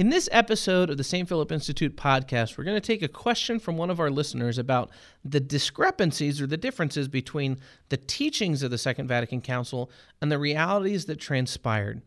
In 0.00 0.08
this 0.08 0.30
episode 0.32 0.88
of 0.88 0.96
the 0.96 1.04
St. 1.04 1.28
Philip 1.28 1.52
Institute 1.52 1.94
podcast, 1.94 2.56
we're 2.56 2.64
going 2.64 2.74
to 2.74 2.80
take 2.80 3.02
a 3.02 3.06
question 3.06 3.60
from 3.60 3.76
one 3.76 3.90
of 3.90 4.00
our 4.00 4.08
listeners 4.08 4.56
about 4.56 4.88
the 5.22 5.40
discrepancies 5.40 6.40
or 6.40 6.46
the 6.46 6.56
differences 6.56 7.06
between 7.06 7.58
the 7.90 7.98
teachings 7.98 8.62
of 8.62 8.70
the 8.70 8.78
Second 8.78 9.08
Vatican 9.08 9.42
Council 9.42 9.90
and 10.22 10.32
the 10.32 10.38
realities 10.38 11.04
that 11.04 11.16
transpired. 11.16 12.00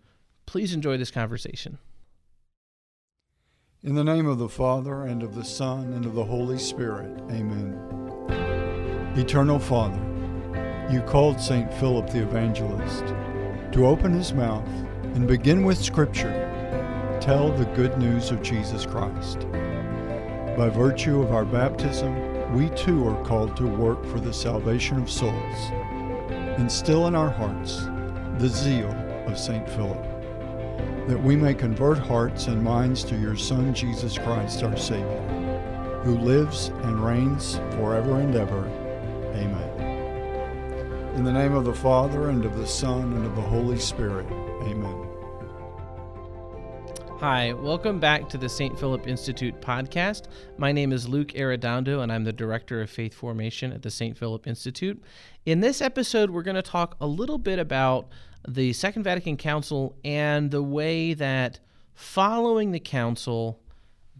Please 0.47 0.73
enjoy 0.73 0.97
this 0.97 1.11
conversation. 1.11 1.77
In 3.83 3.93
the 3.93 4.03
name 4.03 4.25
of 4.25 4.39
the 4.39 4.49
Father, 4.49 5.03
and 5.03 5.21
of 5.21 5.35
the 5.35 5.45
Son, 5.45 5.93
and 5.93 6.03
of 6.03 6.15
the 6.15 6.25
Holy 6.25 6.57
Spirit, 6.57 7.15
amen. 7.29 7.77
Eternal 9.15 9.59
Father, 9.59 10.01
you 10.89 10.99
called 11.01 11.39
St. 11.39 11.71
Philip 11.75 12.09
the 12.09 12.23
Evangelist 12.23 13.05
to 13.71 13.85
open 13.85 14.13
his 14.13 14.33
mouth 14.33 14.67
and 15.13 15.27
begin 15.27 15.63
with 15.63 15.77
Scripture 15.77 16.49
tell 17.23 17.53
the 17.53 17.63
good 17.67 17.97
news 17.97 18.31
of 18.31 18.41
Jesus 18.41 18.85
Christ. 18.85 19.47
By 20.57 20.67
virtue 20.67 21.21
of 21.21 21.31
our 21.31 21.45
baptism, 21.45 22.53
we 22.53 22.69
too 22.71 23.07
are 23.07 23.23
called 23.23 23.55
to 23.55 23.65
work 23.65 24.05
for 24.07 24.19
the 24.19 24.33
salvation 24.33 25.01
of 25.01 25.09
souls. 25.09 25.71
Instill 26.59 27.07
in 27.07 27.15
our 27.15 27.29
hearts 27.29 27.85
the 28.39 28.49
zeal 28.49 28.91
of 29.25 29.39
St. 29.39 29.69
Philip, 29.69 30.03
that 31.07 31.23
we 31.23 31.37
may 31.37 31.53
convert 31.53 31.97
hearts 31.97 32.47
and 32.47 32.61
minds 32.61 33.05
to 33.05 33.15
your 33.15 33.37
Son, 33.37 33.73
Jesus 33.73 34.17
Christ, 34.17 34.61
our 34.61 34.75
Savior, 34.75 36.01
who 36.03 36.17
lives 36.17 36.73
and 36.83 37.05
reigns 37.05 37.55
forever 37.77 38.19
and 38.19 38.35
ever. 38.35 38.65
Amen. 39.33 41.15
In 41.15 41.23
the 41.23 41.31
name 41.31 41.53
of 41.53 41.63
the 41.63 41.73
Father, 41.73 42.27
and 42.27 42.43
of 42.43 42.57
the 42.57 42.67
Son, 42.67 43.13
and 43.13 43.25
of 43.25 43.33
the 43.37 43.41
Holy 43.41 43.79
Spirit. 43.79 44.27
Hi, 47.23 47.53
welcome 47.53 48.01
back 48.01 48.27
to 48.31 48.37
the 48.37 48.49
St. 48.49 48.77
Philip 48.77 49.07
Institute 49.07 49.61
podcast. 49.61 50.23
My 50.57 50.73
name 50.73 50.91
is 50.91 51.07
Luke 51.07 51.29
Arredondo, 51.29 52.03
and 52.03 52.11
I'm 52.11 52.25
the 52.25 52.33
Director 52.33 52.81
of 52.81 52.89
Faith 52.89 53.13
Formation 53.13 53.71
at 53.71 53.81
the 53.81 53.89
St. 53.89 54.17
Philip 54.17 54.45
Institute. 54.45 55.01
In 55.45 55.61
this 55.61 55.81
episode, 55.81 56.31
we're 56.31 56.43
going 56.43 56.57
to 56.57 56.61
talk 56.61 56.97
a 56.99 57.07
little 57.07 57.37
bit 57.37 57.59
about 57.59 58.09
the 58.45 58.73
Second 58.73 59.03
Vatican 59.03 59.37
Council 59.37 59.95
and 60.03 60.51
the 60.51 60.61
way 60.61 61.13
that 61.13 61.61
following 61.95 62.71
the 62.71 62.79
Council, 62.81 63.57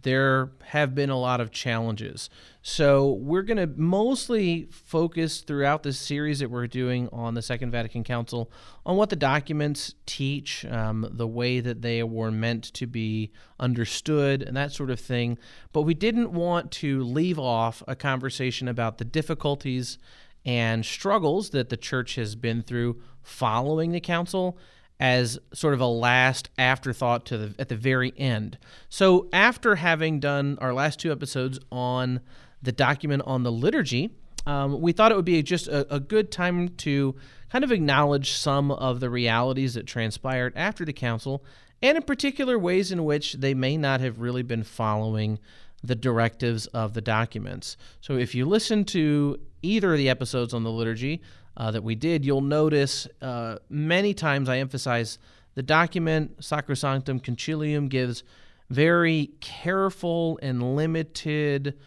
there 0.04 0.52
have 0.66 0.94
been 0.94 1.10
a 1.10 1.18
lot 1.18 1.40
of 1.40 1.50
challenges. 1.50 2.30
So, 2.62 3.12
we're 3.12 3.42
going 3.42 3.58
to 3.58 3.66
mostly 3.66 4.68
focus 4.70 5.40
throughout 5.40 5.82
this 5.82 5.98
series 5.98 6.38
that 6.38 6.50
we're 6.50 6.66
doing 6.66 7.08
on 7.12 7.34
the 7.34 7.42
Second 7.42 7.72
Vatican 7.72 8.04
Council 8.04 8.50
on 8.86 8.96
what 8.96 9.10
the 9.10 9.16
documents 9.16 9.94
teach, 10.06 10.64
um, 10.66 11.06
the 11.10 11.26
way 11.26 11.60
that 11.60 11.82
they 11.82 12.02
were 12.02 12.30
meant 12.30 12.72
to 12.74 12.86
be 12.86 13.32
understood, 13.58 14.42
and 14.42 14.56
that 14.56 14.72
sort 14.72 14.90
of 14.90 15.00
thing. 15.00 15.36
But 15.72 15.82
we 15.82 15.92
didn't 15.92 16.32
want 16.32 16.70
to 16.72 17.02
leave 17.02 17.38
off 17.38 17.82
a 17.88 17.96
conversation 17.96 18.68
about 18.68 18.98
the 18.98 19.04
difficulties 19.04 19.98
and 20.46 20.84
struggles 20.84 21.50
that 21.50 21.70
the 21.70 21.76
church 21.76 22.14
has 22.16 22.36
been 22.36 22.62
through 22.62 23.00
following 23.22 23.92
the 23.92 24.00
council 24.00 24.58
as 25.00 25.38
sort 25.52 25.74
of 25.74 25.80
a 25.80 25.86
last 25.86 26.50
afterthought 26.56 27.26
to 27.26 27.38
the 27.38 27.54
at 27.58 27.68
the 27.68 27.76
very 27.76 28.12
end. 28.16 28.58
So 28.88 29.28
after 29.32 29.76
having 29.76 30.20
done 30.20 30.56
our 30.60 30.72
last 30.72 31.00
two 31.00 31.10
episodes 31.10 31.58
on 31.72 32.20
the 32.62 32.72
document 32.72 33.22
on 33.26 33.42
the 33.42 33.52
liturgy, 33.52 34.10
um, 34.46 34.80
we 34.80 34.92
thought 34.92 35.12
it 35.12 35.16
would 35.16 35.24
be 35.24 35.42
just 35.42 35.68
a, 35.68 35.94
a, 35.94 36.00
good 36.00 36.30
time 36.30 36.68
to 36.68 37.14
kind 37.50 37.64
of 37.64 37.72
acknowledge 37.72 38.32
some 38.32 38.70
of 38.70 39.00
the 39.00 39.08
realities 39.08 39.74
that 39.74 39.86
transpired 39.86 40.52
after 40.54 40.84
the 40.84 40.92
council, 40.92 41.44
and 41.82 41.96
in 41.96 42.02
particular 42.02 42.58
ways 42.58 42.92
in 42.92 43.04
which 43.04 43.34
they 43.34 43.54
may 43.54 43.76
not 43.76 44.00
have 44.00 44.20
really 44.20 44.42
been 44.42 44.62
following 44.62 45.38
the 45.82 45.94
directives 45.94 46.66
of 46.68 46.94
the 46.94 47.00
documents. 47.00 47.76
So 48.00 48.16
if 48.16 48.34
you 48.34 48.46
listen 48.46 48.84
to 48.86 49.38
either 49.62 49.92
of 49.92 49.98
the 49.98 50.08
episodes 50.08 50.54
on 50.54 50.62
the 50.62 50.70
liturgy, 50.70 51.22
uh, 51.56 51.70
that 51.70 51.82
we 51.82 51.94
did, 51.94 52.24
you'll 52.24 52.40
notice 52.40 53.06
uh, 53.22 53.56
many 53.68 54.14
times 54.14 54.48
I 54.48 54.58
emphasize 54.58 55.18
the 55.54 55.62
document 55.62 56.40
Sacrosanctum 56.40 57.22
Concilium 57.22 57.88
gives 57.88 58.24
very 58.70 59.30
careful 59.40 60.38
and 60.42 60.76
limited, 60.76 61.78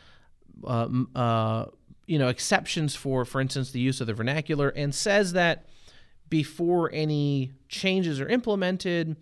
uh, 0.66 0.88
uh, 1.16 1.66
you 2.06 2.18
know, 2.18 2.30
exceptions 2.30 2.96
for, 2.96 3.26
for 3.26 3.42
instance, 3.42 3.72
the 3.72 3.80
use 3.80 4.00
of 4.00 4.08
the 4.08 4.14
vernacular, 4.14 4.70
and 4.70 4.96
says 4.96 5.34
that 5.34 5.66
before 6.30 6.90
any 6.94 7.52
changes 7.68 8.22
are 8.22 8.28
implemented, 8.28 9.18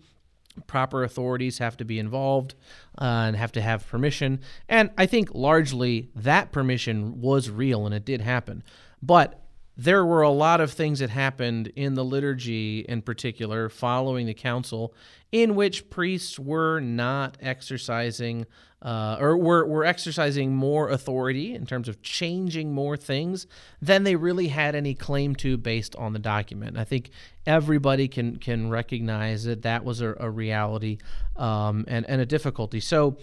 proper 0.66 1.02
authorities 1.04 1.58
have 1.58 1.76
to 1.76 1.84
be 1.84 1.98
involved 1.98 2.54
uh, 3.00 3.04
and 3.04 3.36
have 3.36 3.52
to 3.52 3.60
have 3.60 3.86
permission. 3.86 4.40
And 4.68 4.90
I 4.96 5.06
think 5.06 5.34
largely 5.34 6.08
that 6.14 6.52
permission 6.52 7.20
was 7.20 7.50
real 7.50 7.84
and 7.84 7.94
it 7.94 8.04
did 8.04 8.20
happen. 8.20 8.62
But 9.02 9.45
there 9.76 10.04
were 10.06 10.22
a 10.22 10.30
lot 10.30 10.60
of 10.60 10.72
things 10.72 11.00
that 11.00 11.10
happened 11.10 11.68
in 11.76 11.94
the 11.94 12.04
liturgy 12.04 12.80
in 12.80 13.02
particular 13.02 13.68
following 13.68 14.26
the 14.26 14.34
council 14.34 14.94
in 15.32 15.54
which 15.54 15.90
priests 15.90 16.38
were 16.38 16.80
not 16.80 17.36
exercising 17.40 18.46
uh, 18.82 19.16
or 19.18 19.36
were, 19.36 19.66
were 19.66 19.84
exercising 19.84 20.54
more 20.54 20.90
authority 20.90 21.54
in 21.54 21.66
terms 21.66 21.88
of 21.88 22.02
changing 22.02 22.72
more 22.72 22.96
things 22.96 23.46
than 23.82 24.04
they 24.04 24.14
really 24.16 24.48
had 24.48 24.74
any 24.74 24.94
claim 24.94 25.34
to 25.34 25.56
based 25.56 25.96
on 25.96 26.12
the 26.12 26.18
document. 26.18 26.78
I 26.78 26.84
think 26.84 27.10
everybody 27.46 28.06
can 28.06 28.36
can 28.36 28.70
recognize 28.70 29.44
that 29.44 29.62
that 29.62 29.84
was 29.84 30.00
a, 30.02 30.14
a 30.20 30.30
reality 30.30 30.98
um, 31.36 31.84
and, 31.88 32.06
and 32.08 32.20
a 32.20 32.26
difficulty. 32.26 32.80
So 32.80 33.16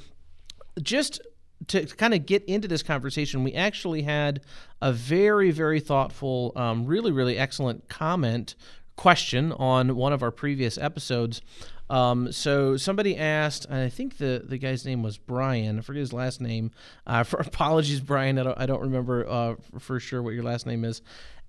just 0.81 1.21
to 1.67 1.85
kind 1.85 2.13
of 2.13 2.25
get 2.25 2.43
into 2.45 2.67
this 2.67 2.83
conversation, 2.83 3.43
we 3.43 3.53
actually 3.53 4.01
had 4.03 4.41
a 4.81 4.91
very, 4.91 5.51
very 5.51 5.79
thoughtful, 5.79 6.51
um, 6.55 6.85
really, 6.85 7.11
really 7.11 7.37
excellent 7.37 7.89
comment 7.89 8.55
question 8.95 9.51
on 9.53 9.95
one 9.95 10.13
of 10.13 10.21
our 10.21 10.31
previous 10.31 10.77
episodes. 10.77 11.41
Um, 11.89 12.31
so 12.31 12.77
somebody 12.77 13.17
asked, 13.17 13.65
and 13.65 13.77
I 13.77 13.89
think 13.89 14.17
the, 14.17 14.43
the 14.43 14.57
guy's 14.57 14.85
name 14.85 15.03
was 15.03 15.17
Brian. 15.17 15.79
I 15.79 15.81
forget 15.81 15.99
his 15.99 16.13
last 16.13 16.41
name. 16.41 16.71
Uh, 17.05 17.23
for 17.23 17.39
apologies, 17.39 17.99
Brian. 17.99 18.39
I 18.39 18.43
don't, 18.43 18.59
I 18.59 18.65
don't 18.65 18.81
remember 18.81 19.27
uh, 19.27 19.55
for 19.79 19.99
sure 19.99 20.21
what 20.21 20.33
your 20.33 20.43
last 20.43 20.65
name 20.65 20.85
is. 20.85 21.01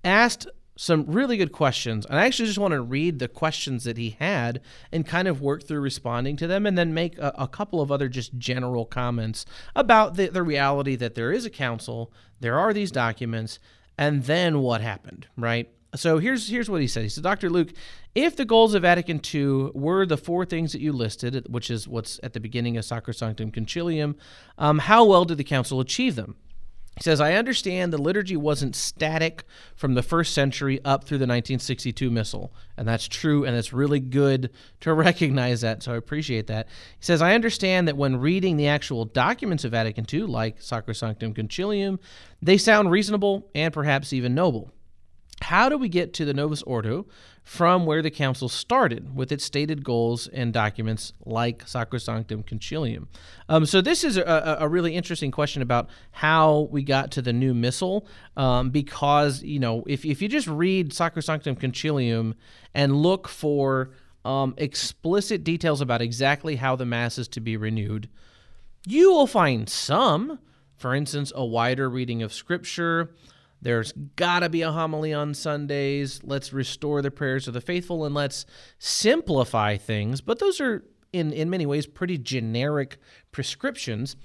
Asked 0.03 0.47
some 0.75 1.05
really 1.05 1.37
good 1.37 1.51
questions. 1.51 2.05
And 2.05 2.19
I 2.19 2.25
actually 2.25 2.47
just 2.47 2.57
want 2.57 2.73
to 2.73 2.81
read 2.81 3.19
the 3.19 3.27
questions 3.27 3.85
that 3.85 3.97
he 3.97 4.17
had 4.19 4.61
and 4.91 5.05
kind 5.05 5.27
of 5.27 5.41
work 5.41 5.63
through 5.63 5.79
responding 5.79 6.35
to 6.37 6.47
them 6.47 6.65
and 6.65 6.77
then 6.77 6.93
make 6.93 7.17
a, 7.17 7.33
a 7.37 7.47
couple 7.47 7.81
of 7.81 7.91
other 7.91 8.09
just 8.09 8.37
general 8.37 8.85
comments 8.85 9.45
about 9.75 10.15
the, 10.15 10.27
the 10.27 10.43
reality 10.43 10.95
that 10.97 11.15
there 11.15 11.31
is 11.31 11.45
a 11.45 11.49
council, 11.49 12.11
there 12.39 12.59
are 12.59 12.73
these 12.73 12.91
documents, 12.91 13.59
and 13.97 14.25
then 14.25 14.59
what 14.59 14.81
happened, 14.81 15.27
right? 15.37 15.69
So 15.95 16.17
here's 16.17 16.49
here's 16.49 16.69
what 16.69 16.81
he 16.81 16.87
said. 16.87 17.03
He 17.03 17.09
said, 17.09 17.23
Dr. 17.23 17.49
Luke, 17.49 17.71
if 18.15 18.35
the 18.35 18.43
goals 18.43 18.73
of 18.73 18.81
Vatican 18.81 19.21
II 19.33 19.71
were 19.73 20.05
the 20.05 20.17
four 20.17 20.45
things 20.45 20.73
that 20.73 20.81
you 20.81 20.91
listed, 20.91 21.45
which 21.49 21.71
is 21.71 21.87
what's 21.87 22.19
at 22.21 22.33
the 22.33 22.41
beginning 22.41 22.75
of 22.75 22.83
Sacrosanctum 22.83 23.53
Concilium, 23.53 24.15
um, 24.57 24.79
how 24.79 25.05
well 25.05 25.23
did 25.23 25.37
the 25.37 25.43
council 25.45 25.79
achieve 25.79 26.15
them? 26.15 26.35
He 26.95 27.03
says, 27.03 27.19
I 27.19 27.33
understand 27.33 27.91
the 27.91 28.01
liturgy 28.01 28.37
wasn't 28.37 28.75
static 28.75 29.43
from 29.75 29.95
the 29.95 30.03
first 30.03 30.33
century 30.33 30.79
up 30.85 31.03
through 31.03 31.17
the 31.17 31.23
1962 31.23 32.09
Missal. 32.09 32.53
And 32.77 32.87
that's 32.87 33.07
true, 33.07 33.43
and 33.43 33.55
it's 33.55 33.73
really 33.73 33.99
good 33.99 34.49
to 34.81 34.93
recognize 34.95 35.61
that, 35.61 35.83
so 35.83 35.93
I 35.93 35.97
appreciate 35.97 36.47
that. 36.47 36.67
He 36.67 37.05
says, 37.05 37.21
I 37.21 37.35
understand 37.35 37.87
that 37.87 37.97
when 37.97 38.17
reading 38.17 38.55
the 38.55 38.67
actual 38.67 39.03
documents 39.03 39.65
of 39.65 39.71
Vatican 39.71 40.05
II, 40.11 40.21
like 40.21 40.59
Sacrosanctum 40.59 41.35
Concilium, 41.35 41.99
they 42.41 42.57
sound 42.57 42.91
reasonable 42.91 43.49
and 43.53 43.73
perhaps 43.73 44.13
even 44.13 44.33
noble. 44.33 44.71
How 45.41 45.69
do 45.69 45.77
we 45.77 45.89
get 45.89 46.13
to 46.13 46.25
the 46.25 46.33
Novus 46.33 46.63
Ordo 46.63 47.05
from 47.43 47.85
where 47.85 48.01
the 48.01 48.09
council 48.09 48.49
started 48.49 49.15
with 49.15 49.31
its 49.31 49.43
stated 49.43 49.83
goals 49.83 50.27
and 50.27 50.53
documents 50.53 51.13
like 51.25 51.65
Sacrosanctum 51.65 52.45
Concilium? 52.45 53.07
Um, 53.49 53.65
so, 53.65 53.81
this 53.81 54.03
is 54.03 54.17
a, 54.17 54.57
a, 54.59 54.67
really 54.67 54.95
interesting 54.95 55.31
question 55.31 55.61
about 55.61 55.89
how 56.11 56.69
we 56.71 56.83
got 56.83 57.11
to 57.11 57.21
the 57.21 57.33
new 57.33 57.53
missal 57.53 58.07
um, 58.37 58.69
because, 58.69 59.43
you 59.43 59.59
know, 59.59 59.83
if, 59.87 60.05
if 60.05 60.21
you 60.21 60.27
just 60.27 60.47
read 60.47 60.91
Sacrosanctum 60.91 61.59
Concilium 61.59 62.33
and 62.73 62.95
look 62.95 63.27
for 63.27 63.91
um, 64.23 64.55
explicit 64.57 65.43
details 65.43 65.81
about 65.81 66.01
exactly 66.01 66.55
how 66.55 66.75
the 66.75 66.85
Mass 66.85 67.17
is 67.17 67.27
to 67.27 67.41
be 67.41 67.57
renewed, 67.57 68.09
you 68.87 69.11
will 69.11 69.27
find 69.27 69.69
some. 69.69 70.39
For 70.75 70.93
instance, 70.93 71.31
a 71.35 71.45
wider 71.45 71.89
reading 71.89 72.21
of 72.21 72.33
Scripture 72.33 73.11
there's 73.65 73.93
got 74.15 74.41
to 74.41 74.49
be 74.49 74.61
a 74.61 74.71
homily 74.71 75.11
on 75.11 75.33
Sundays. 75.33 76.21
Let's 76.23 76.53
restore 76.53 77.01
the 77.01 77.09
prayers 77.09 77.47
of 77.47 77.55
the 77.55 77.61
faithful 77.61 78.05
and 78.05 78.13
let's 78.13 78.45
simplify 78.77 79.75
things. 79.75 80.21
But 80.21 80.37
those 80.37 80.61
are, 80.61 80.85
in, 81.11 81.33
in 81.33 81.49
many 81.49 81.65
ways, 81.65 81.87
pretty 81.87 82.19
generic 82.19 82.99
prescriptions. 83.31 84.17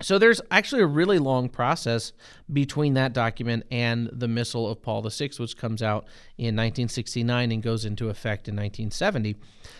So 0.00 0.16
there's 0.16 0.40
actually 0.52 0.82
a 0.82 0.86
really 0.86 1.18
long 1.18 1.48
process 1.48 2.12
between 2.52 2.94
that 2.94 3.12
document 3.12 3.64
and 3.72 4.08
the 4.12 4.28
Missal 4.28 4.68
of 4.68 4.80
Paul 4.80 5.02
VI, 5.02 5.30
which 5.38 5.56
comes 5.56 5.82
out 5.82 6.04
in 6.36 6.54
1969 6.54 7.50
and 7.50 7.62
goes 7.62 7.84
into 7.84 8.08
effect 8.08 8.46
in 8.46 8.54
1970. 8.54 9.34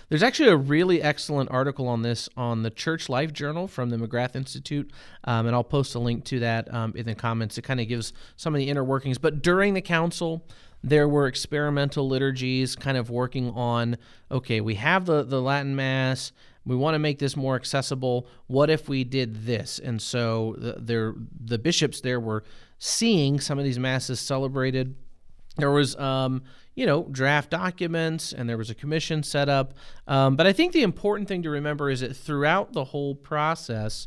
There's 0.09 0.25
actually 0.25 0.49
a 0.49 0.56
really 0.56 1.00
excellent 1.00 1.50
article 1.53 1.87
on 1.87 2.03
this 2.03 2.29
on 2.37 2.65
the 2.65 2.70
Church 2.70 3.09
Life 3.09 3.32
Journal 3.32 3.69
from 3.69 3.91
the 3.91 3.97
McGrath 3.97 4.35
Institute, 4.35 4.91
um, 5.23 5.47
and 5.47 5.55
I'll 5.55 5.62
post 5.62 5.94
a 5.94 6.00
link 6.00 6.25
to 6.26 6.41
that 6.41 6.73
um, 6.75 6.94
in 6.97 7.06
the 7.06 7.15
comments. 7.15 7.56
It 7.56 7.62
kind 7.62 7.81
of 7.81 7.87
gives 7.87 8.12
some 8.35 8.55
of 8.55 8.59
the 8.59 8.69
inner 8.69 8.82
workings. 8.82 9.19
But 9.19 9.41
during 9.41 9.75
the 9.75 9.81
council, 9.81 10.44
there 10.82 11.09
were 11.09 11.29
experimental 11.29 12.09
liturgies 12.09 12.75
kind 12.75 12.97
of 12.97 13.09
working 13.11 13.50
on 13.50 13.97
okay, 14.31 14.61
we 14.61 14.75
have 14.75 15.06
the, 15.06 15.23
the 15.23 15.41
Latin 15.41 15.76
Mass 15.76 16.32
we 16.69 16.76
want 16.76 16.94
to 16.94 16.99
make 16.99 17.19
this 17.19 17.35
more 17.35 17.56
accessible. 17.56 18.29
What 18.47 18.69
if 18.69 18.88
we 18.91 19.03
did 19.03 19.47
this? 19.47 19.79
And 19.79 20.00
so 20.03 20.55
the, 20.59 20.76
there, 20.79 21.15
the 21.41 21.59
bishops 21.59 22.03
there 22.03 22.20
were 22.20 22.44
seeing 22.79 23.41
some 23.41 23.59
of 23.59 23.65
these 23.65 23.79
masses 23.79 24.20
celebrated. 24.20 24.94
There 25.56 25.70
was, 25.70 25.97
um, 25.97 26.43
you 26.75 26.85
know, 26.85 27.09
draft 27.11 27.50
documents, 27.50 28.35
and 28.35 28.49
there 28.49 28.59
was 28.59 28.69
a 28.69 28.75
commission 28.75 29.23
set 29.23 29.49
up. 29.49 29.73
Um, 30.06 30.37
but 30.37 30.47
I 30.47 30.53
think 30.53 30.73
the 30.73 30.82
important 30.82 31.26
thing 31.26 31.43
to 31.43 31.50
remember 31.50 31.88
is 31.88 32.00
that 32.00 32.15
throughout 32.15 32.75
the 32.75 32.85
whole 32.85 33.15
process, 33.15 34.06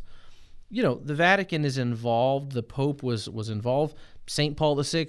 you 0.70 0.84
know, 0.84 0.96
the 0.96 1.16
Vatican 1.16 1.66
is 1.66 1.80
involved. 1.80 2.52
The 2.52 2.64
Pope 2.64 3.02
was 3.02 3.28
was 3.28 3.50
involved. 3.50 3.96
Saint 4.28 4.56
Paul 4.56 4.82
VI 4.82 5.08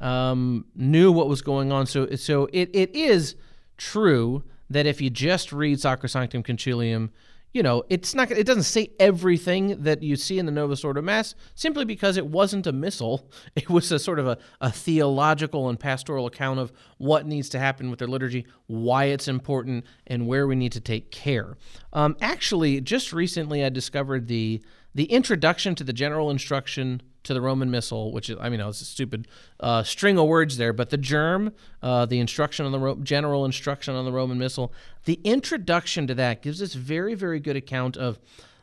um, 0.00 0.64
knew 0.76 1.10
what 1.10 1.28
was 1.28 1.42
going 1.42 1.72
on. 1.72 1.86
So 1.86 2.14
so 2.14 2.48
it, 2.52 2.70
it 2.72 2.94
is 2.94 3.34
true 3.76 4.44
that 4.70 4.86
if 4.86 5.00
you 5.00 5.10
just 5.10 5.52
read 5.52 5.78
Sacrosanctum 5.78 6.44
Concilium, 6.44 7.10
you 7.54 7.62
know, 7.62 7.84
it's 7.88 8.16
not. 8.16 8.32
It 8.32 8.46
doesn't 8.46 8.64
say 8.64 8.90
everything 8.98 9.84
that 9.84 10.02
you 10.02 10.16
see 10.16 10.40
in 10.40 10.46
the 10.46 10.50
Novus 10.50 10.82
Ordo 10.82 11.00
Mass, 11.00 11.36
simply 11.54 11.84
because 11.84 12.16
it 12.16 12.26
wasn't 12.26 12.66
a 12.66 12.72
missal. 12.72 13.30
It 13.54 13.70
was 13.70 13.92
a 13.92 14.00
sort 14.00 14.18
of 14.18 14.26
a, 14.26 14.38
a 14.60 14.72
theological 14.72 15.68
and 15.68 15.78
pastoral 15.78 16.26
account 16.26 16.58
of 16.58 16.72
what 16.98 17.24
needs 17.24 17.48
to 17.50 17.60
happen 17.60 17.88
with 17.88 18.00
their 18.00 18.08
liturgy, 18.08 18.46
why 18.66 19.04
it's 19.04 19.28
important, 19.28 19.84
and 20.08 20.26
where 20.26 20.48
we 20.48 20.56
need 20.56 20.72
to 20.72 20.80
take 20.80 21.12
care. 21.12 21.56
Um, 21.92 22.16
actually, 22.20 22.80
just 22.80 23.12
recently, 23.12 23.64
I 23.64 23.68
discovered 23.68 24.26
the 24.26 24.60
the 24.94 25.04
introduction 25.04 25.74
to 25.74 25.84
the 25.84 25.92
general 25.92 26.30
instruction 26.30 27.02
to 27.24 27.34
the 27.34 27.40
Roman 27.40 27.70
Missal, 27.70 28.12
which 28.12 28.30
is, 28.30 28.36
I 28.38 28.48
mean, 28.48 28.60
it's 28.60 28.80
a 28.80 28.84
stupid 28.84 29.26
uh, 29.58 29.82
string 29.82 30.18
of 30.18 30.26
words 30.26 30.56
there, 30.56 30.72
but 30.72 30.90
the 30.90 30.98
germ, 30.98 31.52
uh, 31.82 32.06
the 32.06 32.18
instruction 32.18 32.66
on 32.66 32.72
the 32.72 32.78
Ro- 32.78 32.96
general 32.96 33.44
instruction 33.44 33.94
on 33.94 34.04
the 34.04 34.12
Roman 34.12 34.38
Missal, 34.38 34.72
the 35.04 35.20
introduction 35.24 36.06
to 36.06 36.14
that 36.14 36.42
gives 36.42 36.62
us 36.62 36.74
very, 36.74 37.14
very 37.14 37.40
good 37.40 37.56
account 37.56 37.96
of 37.96 38.18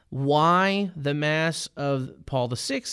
why 0.09 0.91
the 0.95 1.13
Mass 1.13 1.67
of 1.75 2.11
Paul 2.25 2.47
VI 2.49 2.83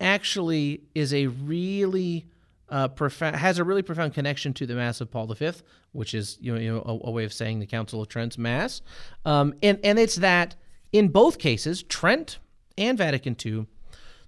actually 0.00 0.82
is 0.94 1.14
a 1.14 1.26
really 1.28 2.26
uh, 2.68 2.88
profound 2.88 3.36
has 3.36 3.58
a 3.58 3.64
really 3.64 3.82
profound 3.82 4.12
connection 4.12 4.52
to 4.52 4.66
the 4.66 4.74
Mass 4.74 5.00
of 5.00 5.10
Paul 5.10 5.28
V, 5.28 5.52
which 5.92 6.14
is 6.14 6.36
you 6.40 6.52
know, 6.52 6.60
you 6.60 6.72
know 6.72 6.82
a, 6.84 7.08
a 7.08 7.10
way 7.12 7.24
of 7.24 7.32
saying 7.32 7.60
the 7.60 7.66
Council 7.66 8.02
of 8.02 8.08
Trent's 8.08 8.36
Mass, 8.36 8.82
um, 9.24 9.54
and 9.62 9.78
and 9.84 10.00
it's 10.00 10.16
that 10.16 10.56
in 10.92 11.08
both 11.08 11.38
cases, 11.38 11.84
Trent 11.84 12.38
and 12.78 12.98
Vatican 12.98 13.36
II 13.44 13.66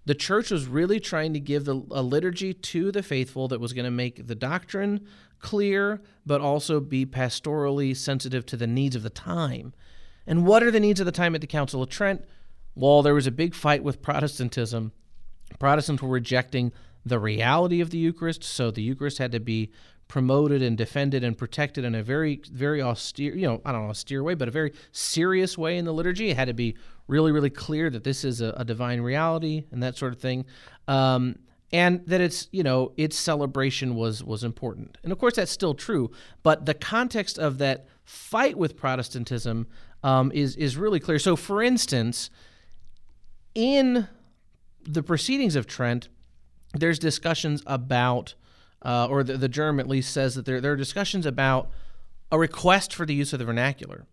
the 0.08 0.14
church 0.14 0.50
was 0.50 0.66
really 0.66 1.00
trying 1.00 1.34
to 1.34 1.40
give 1.40 1.66
the, 1.66 1.82
a 1.90 2.02
liturgy 2.02 2.54
to 2.54 2.90
the 2.90 3.02
faithful 3.02 3.46
that 3.48 3.60
was 3.60 3.74
going 3.74 3.84
to 3.84 3.90
make 3.90 4.26
the 4.26 4.34
doctrine 4.34 5.06
clear, 5.38 6.00
but 6.24 6.40
also 6.40 6.80
be 6.80 7.04
pastorally 7.04 7.94
sensitive 7.94 8.46
to 8.46 8.56
the 8.56 8.66
needs 8.66 8.96
of 8.96 9.02
the 9.02 9.10
time. 9.10 9.74
And 10.26 10.46
what 10.46 10.62
are 10.62 10.70
the 10.70 10.80
needs 10.80 10.98
of 10.98 11.04
the 11.04 11.12
time 11.12 11.34
at 11.34 11.42
the 11.42 11.46
Council 11.46 11.82
of 11.82 11.90
Trent? 11.90 12.24
Well, 12.74 13.02
there 13.02 13.12
was 13.12 13.26
a 13.26 13.30
big 13.30 13.54
fight 13.54 13.84
with 13.84 14.00
Protestantism. 14.00 14.92
Protestants 15.58 16.02
were 16.02 16.08
rejecting 16.08 16.72
the 17.04 17.18
reality 17.18 17.82
of 17.82 17.90
the 17.90 17.98
Eucharist, 17.98 18.42
so 18.42 18.70
the 18.70 18.82
Eucharist 18.82 19.18
had 19.18 19.32
to 19.32 19.40
be 19.40 19.70
promoted 20.08 20.62
and 20.62 20.76
defended 20.76 21.22
and 21.22 21.36
protected 21.36 21.84
in 21.84 21.94
a 21.94 22.02
very, 22.02 22.40
very 22.50 22.82
austere, 22.82 23.36
you 23.36 23.46
know, 23.46 23.60
I 23.64 23.72
don't 23.72 23.84
know, 23.84 23.90
austere 23.90 24.22
way, 24.22 24.34
but 24.34 24.48
a 24.48 24.50
very 24.50 24.72
serious 24.90 25.56
way 25.56 25.76
in 25.76 25.84
the 25.84 25.92
liturgy. 25.92 26.30
It 26.30 26.36
had 26.36 26.48
to 26.48 26.54
be 26.54 26.76
really, 27.06 27.30
really 27.30 27.50
clear 27.50 27.90
that 27.90 28.04
this 28.04 28.24
is 28.24 28.40
a, 28.40 28.54
a 28.56 28.64
divine 28.64 29.02
reality 29.02 29.64
and 29.70 29.82
that 29.82 29.96
sort 29.96 30.12
of 30.14 30.18
thing. 30.18 30.46
Um, 30.88 31.36
and 31.70 32.02
that 32.06 32.20
it's 32.20 32.48
you 32.50 32.62
know 32.62 32.92
its 32.96 33.16
celebration 33.16 33.94
was 33.94 34.24
was 34.24 34.42
important 34.42 34.96
and 35.02 35.12
of 35.12 35.18
course 35.18 35.34
that's 35.34 35.52
still 35.52 35.74
true 35.74 36.10
but 36.42 36.64
the 36.64 36.72
context 36.72 37.38
of 37.38 37.58
that 37.58 37.86
fight 38.04 38.56
with 38.56 38.74
protestantism 38.74 39.66
um, 40.02 40.32
is 40.32 40.56
is 40.56 40.78
really 40.78 40.98
clear 40.98 41.18
so 41.18 41.36
for 41.36 41.62
instance 41.62 42.30
in 43.54 44.08
the 44.82 45.02
proceedings 45.02 45.56
of 45.56 45.66
trent 45.66 46.08
there's 46.72 46.98
discussions 46.98 47.62
about 47.66 48.34
uh, 48.82 49.06
or 49.08 49.22
the, 49.22 49.36
the 49.36 49.48
germ 49.48 49.80
at 49.80 49.88
least 49.88 50.12
says 50.12 50.34
that 50.34 50.46
there, 50.46 50.60
there 50.60 50.72
are 50.72 50.76
discussions 50.76 51.26
about 51.26 51.70
a 52.30 52.38
request 52.38 52.94
for 52.94 53.06
the 53.06 53.14
use 53.14 53.32
of 53.32 53.38
the 53.38 53.44
vernacular. 53.44 54.06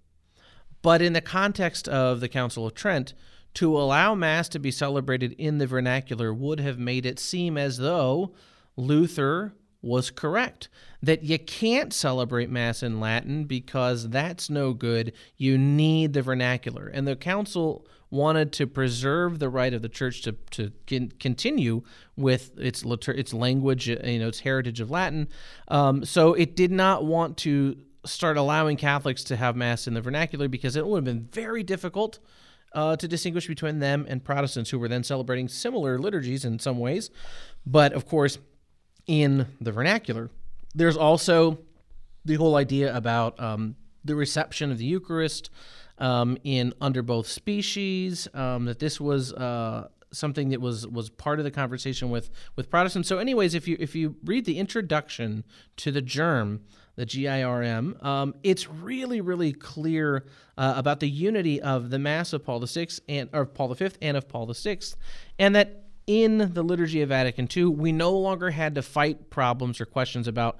But 0.81 1.01
in 1.01 1.13
the 1.13 1.21
context 1.21 1.87
of 1.87 2.19
the 2.19 2.29
Council 2.29 2.65
of 2.65 2.73
Trent, 2.73 3.13
to 3.55 3.77
allow 3.77 4.15
Mass 4.15 4.49
to 4.49 4.59
be 4.59 4.71
celebrated 4.71 5.33
in 5.33 5.57
the 5.57 5.67
vernacular 5.67 6.33
would 6.33 6.59
have 6.59 6.77
made 6.77 7.05
it 7.05 7.19
seem 7.19 7.57
as 7.57 7.77
though 7.77 8.33
Luther 8.75 9.53
was 9.85 10.09
correct. 10.09 10.67
That 11.01 11.23
you 11.23 11.37
can't 11.37 11.93
celebrate 11.93 12.49
Mass 12.49 12.81
in 12.81 12.99
Latin 12.99 13.45
because 13.45 14.09
that's 14.09 14.49
no 14.49 14.73
good. 14.73 15.13
You 15.37 15.57
need 15.57 16.13
the 16.13 16.21
vernacular. 16.21 16.87
And 16.87 17.07
the 17.07 17.15
Council 17.15 17.85
wanted 18.09 18.51
to 18.53 18.65
preserve 18.65 19.39
the 19.39 19.49
right 19.49 19.73
of 19.73 19.81
the 19.81 19.89
church 19.89 20.21
to, 20.23 20.31
to 20.51 20.71
continue 21.19 21.83
with 22.15 22.57
its 22.57 22.83
its 22.83 23.33
language, 23.33 23.87
you 23.87 24.19
know, 24.19 24.27
its 24.27 24.39
heritage 24.39 24.79
of 24.79 24.89
Latin. 24.89 25.27
Um, 25.67 26.03
so 26.05 26.33
it 26.33 26.55
did 26.55 26.71
not 26.71 27.05
want 27.05 27.37
to 27.39 27.77
start 28.05 28.37
allowing 28.37 28.77
Catholics 28.77 29.23
to 29.25 29.35
have 29.35 29.55
Mass 29.55 29.87
in 29.87 29.93
the 29.93 30.01
vernacular 30.01 30.47
because 30.47 30.75
it 30.75 30.85
would 30.85 30.97
have 30.97 31.05
been 31.05 31.27
very 31.31 31.63
difficult 31.63 32.19
uh, 32.73 32.95
to 32.97 33.07
distinguish 33.07 33.47
between 33.47 33.79
them 33.79 34.05
and 34.07 34.23
Protestants 34.23 34.69
who 34.69 34.79
were 34.79 34.87
then 34.87 35.03
celebrating 35.03 35.47
similar 35.47 35.97
liturgies 35.97 36.45
in 36.45 36.59
some 36.59 36.77
ways. 36.77 37.09
But 37.65 37.93
of 37.93 38.07
course, 38.07 38.37
in 39.07 39.47
the 39.61 39.71
vernacular, 39.71 40.29
there's 40.73 40.97
also 40.97 41.59
the 42.23 42.35
whole 42.35 42.55
idea 42.55 42.95
about 42.95 43.39
um, 43.39 43.75
the 44.03 44.15
reception 44.15 44.71
of 44.71 44.77
the 44.77 44.85
Eucharist 44.85 45.49
um, 45.97 46.37
in 46.43 46.73
under 46.81 47.01
both 47.01 47.27
species. 47.27 48.27
Um, 48.33 48.65
that 48.65 48.79
this 48.79 48.99
was 48.99 49.33
uh, 49.33 49.87
something 50.11 50.49
that 50.49 50.61
was 50.61 50.87
was 50.87 51.09
part 51.09 51.39
of 51.39 51.45
the 51.45 51.51
conversation 51.51 52.09
with 52.09 52.29
with 52.55 52.69
Protestants. 52.69 53.07
So, 53.07 53.19
anyways, 53.19 53.53
if 53.53 53.67
you 53.67 53.77
if 53.79 53.95
you 53.95 54.15
read 54.23 54.45
the 54.45 54.57
introduction 54.59 55.43
to 55.77 55.91
the 55.91 56.01
germ, 56.01 56.61
the 56.95 57.05
GIRM, 57.05 58.03
um, 58.03 58.35
it's 58.43 58.69
really 58.69 59.21
really 59.21 59.53
clear 59.53 60.25
uh, 60.57 60.73
about 60.75 60.99
the 60.99 61.09
unity 61.09 61.61
of 61.61 61.89
the 61.89 61.99
Mass 61.99 62.33
of 62.33 62.43
Paul 62.43 62.59
the 62.59 62.67
Sixth 62.67 62.99
and 63.07 63.29
or 63.33 63.45
Paul 63.45 63.69
the 63.69 63.75
Fifth 63.75 63.97
and 64.01 64.17
of 64.17 64.27
Paul 64.27 64.45
the 64.45 64.55
Sixth, 64.55 64.95
and 65.37 65.55
that 65.55 65.84
in 66.07 66.53
the 66.53 66.63
liturgy 66.63 67.01
of 67.01 67.09
Vatican 67.09 67.47
II, 67.55 67.65
we 67.65 67.91
no 67.91 68.11
longer 68.11 68.51
had 68.51 68.75
to 68.75 68.81
fight 68.81 69.29
problems 69.29 69.81
or 69.81 69.85
questions 69.85 70.27
about 70.27 70.57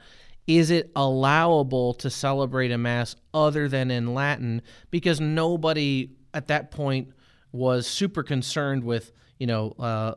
is 0.47 0.69
it 0.69 0.91
allowable 0.95 1.93
to 1.95 2.09
celebrate 2.09 2.71
a 2.71 2.77
mass 2.77 3.15
other 3.33 3.67
than 3.67 3.89
in 3.89 4.13
Latin? 4.13 4.61
Because 4.91 5.19
nobody 5.19 6.11
at 6.33 6.47
that 6.47 6.69
point 6.69 7.09
was 7.51 7.87
super 7.87 8.21
concerned 8.21 8.83
with, 8.83 9.11
you 9.39 9.47
know, 9.47 9.71
uh, 9.79 10.13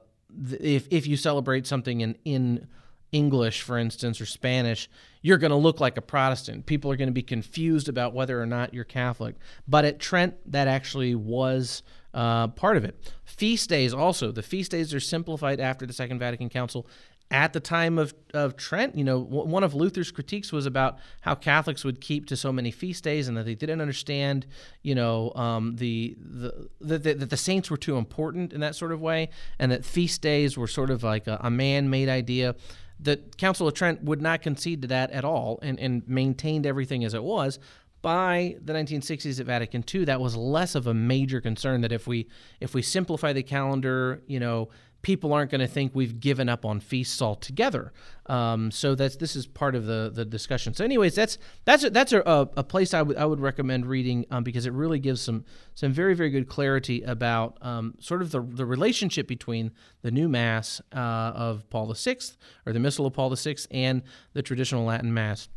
if 0.61 0.87
if 0.91 1.07
you 1.07 1.17
celebrate 1.17 1.67
something 1.67 2.01
in 2.03 2.17
in 2.25 2.67
English, 3.13 3.63
for 3.63 3.79
instance, 3.79 4.21
or 4.21 4.27
Spanish, 4.27 4.89
you're 5.23 5.39
going 5.39 5.51
to 5.51 5.57
look 5.57 5.81
like 5.81 5.97
a 5.97 6.03
Protestant. 6.03 6.67
People 6.67 6.91
are 6.91 6.97
going 6.97 7.09
to 7.09 7.13
be 7.13 7.23
confused 7.23 7.89
about 7.89 8.15
whether 8.15 8.41
or 8.41 8.47
not 8.47 8.75
you're 8.75 8.85
Catholic. 8.85 9.37
But 9.67 9.85
at 9.85 9.99
Trent, 9.99 10.35
that 10.51 10.69
actually 10.69 11.15
was 11.15 11.83
uh, 12.15 12.49
part 12.49 12.77
of 12.77 12.85
it. 12.85 13.13
Feast 13.25 13.69
days 13.69 13.93
also. 13.93 14.31
The 14.31 14.43
feast 14.43 14.71
days 14.71 14.95
are 14.95 15.01
simplified 15.01 15.61
after 15.61 15.87
the 15.87 15.93
Second 15.93 16.19
Vatican 16.19 16.49
Council 16.49 16.87
at 17.31 17.53
the 17.53 17.61
time 17.61 17.99
of, 17.99 18.15
of 18.33 18.57
Trent, 18.57 18.97
you 18.97 19.05
know, 19.05 19.23
w- 19.23 19.45
one 19.45 19.63
of 19.63 19.75
Luther's 19.75 20.11
critiques 20.11 20.51
was 20.51 20.65
about 20.65 20.99
how 21.21 21.35
Catholics 21.35 21.85
would 21.85 22.01
keep 22.01 22.27
to 22.27 22.37
so 22.37 22.53
many 22.53 22.71
feast 22.71 23.05
days 23.05 23.29
and 23.29 23.37
that 23.37 23.45
they 23.45 23.55
didn't 23.55 23.81
understand, 23.81 24.47
you 24.83 24.95
know, 24.95 25.33
um, 25.35 25.77
the, 25.77 26.17
the, 26.19 26.69
the, 26.81 26.99
the, 26.99 27.15
that 27.15 27.31
the 27.31 27.37
saints 27.37 27.71
were 27.71 27.77
too 27.77 27.99
important 27.99 28.53
in 28.53 28.61
that 28.61 28.75
sort 28.75 28.93
of 28.93 29.01
way, 29.01 29.29
and 29.59 29.71
that 29.71 29.85
feast 29.85 30.23
days 30.23 30.57
were 30.57 30.67
sort 30.67 30.89
of 30.89 31.03
like 31.03 31.27
a, 31.27 31.39
a 31.43 31.51
man 31.51 31.91
made 31.91 32.09
idea. 32.09 32.55
The 33.01 33.17
Council 33.37 33.69
of 33.69 33.75
Trent 33.75 34.03
would 34.03 34.21
not 34.21 34.43
concede 34.43 34.83
to 34.83 34.89
that 34.89 35.11
at 35.11 35.25
all 35.25 35.59
and, 35.63 35.79
and 35.79 36.07
maintained 36.09 36.67
everything 36.67 37.05
as 37.05 37.15
it 37.15 37.23
was 37.23 37.59
by 38.03 38.57
the 38.65 38.73
1960s 38.73 39.41
at 39.41 39.47
Vatican 39.47 39.85
II, 39.93 40.05
that 40.05 40.21
was 40.21 40.37
less 40.37 40.75
of 40.75 40.87
a 40.87 40.95
major 40.95 41.41
concern. 41.41 41.81
That 41.81 41.93
if 41.93 42.07
we 42.07 42.29
if 42.61 42.75
we 42.75 42.83
simplify 42.83 43.33
the 43.33 43.43
calendar, 43.43 44.23
you 44.27 44.39
know, 44.39 44.69
people 45.03 45.33
aren't 45.33 45.51
going 45.51 45.61
to 45.61 45.67
think 45.67 45.95
we've 45.95 46.19
given 46.21 46.49
up 46.49 46.65
on 46.65 46.81
feasts 46.81 47.23
altogether. 47.23 47.93
Um, 48.27 48.71
so 48.71 48.95
that's 48.95 49.17
this 49.17 49.37
is 49.37 49.47
part 49.47 49.75
of 49.75 49.87
the 49.87 50.11
the 50.13 50.25
discussion. 50.25 50.75
So, 50.75 50.85
anyways, 50.85 51.15
that's 51.15 51.39
that's 51.65 51.85
a, 51.85 51.91
that's 51.91 52.13
a, 52.13 52.21
a 52.57 52.65
place 52.65 52.93
I 52.93 53.03
would 53.03 53.17
I 53.17 53.25
would 53.25 53.41
recommend 53.41 53.87
reading 53.87 54.27
um, 54.31 54.45
because 54.45 54.67
it 54.67 54.73
really 54.73 54.99
gives 54.99 55.21
some 55.21 55.45
some 55.75 55.93
very 55.93 56.15
very 56.15 56.31
good 56.31 56.49
clarity 56.49 57.03
about 57.03 57.57
um, 57.63 57.95
sort 58.01 58.23
of 58.23 58.31
the 58.31 58.41
the 58.41 58.67
relationship 58.67 59.27
between 59.27 59.71
the 60.03 60.11
new 60.11 60.29
Mass 60.29 60.81
uh, 60.95 60.99
of 60.99 61.69
Paul 61.71 61.93
VI 61.95 62.19
or 62.67 62.73
the 62.73 62.81
Missal 62.81 63.07
of 63.07 63.15
Paul 63.15 63.35
VI 63.35 63.57
and 63.71 64.03
the 64.35 64.43
traditional 64.43 64.85
Latin 64.85 65.15
Mass. 65.15 65.49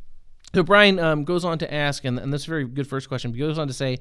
So 0.53 0.63
Brian 0.63 1.00
um, 1.00 1.24
goes 1.24 1.46
on 1.46 1.60
to 1.60 1.74
ask, 1.74 2.03
and, 2.03 2.20
and 2.20 2.31
that's 2.34 2.46
a 2.46 2.50
very 2.50 2.65
good 2.65 2.88
first 2.88 3.08
question. 3.08 3.31
But 3.31 3.36
he 3.36 3.41
goes 3.41 3.58
on 3.58 3.67
to 3.67 3.74
say, 3.74 4.00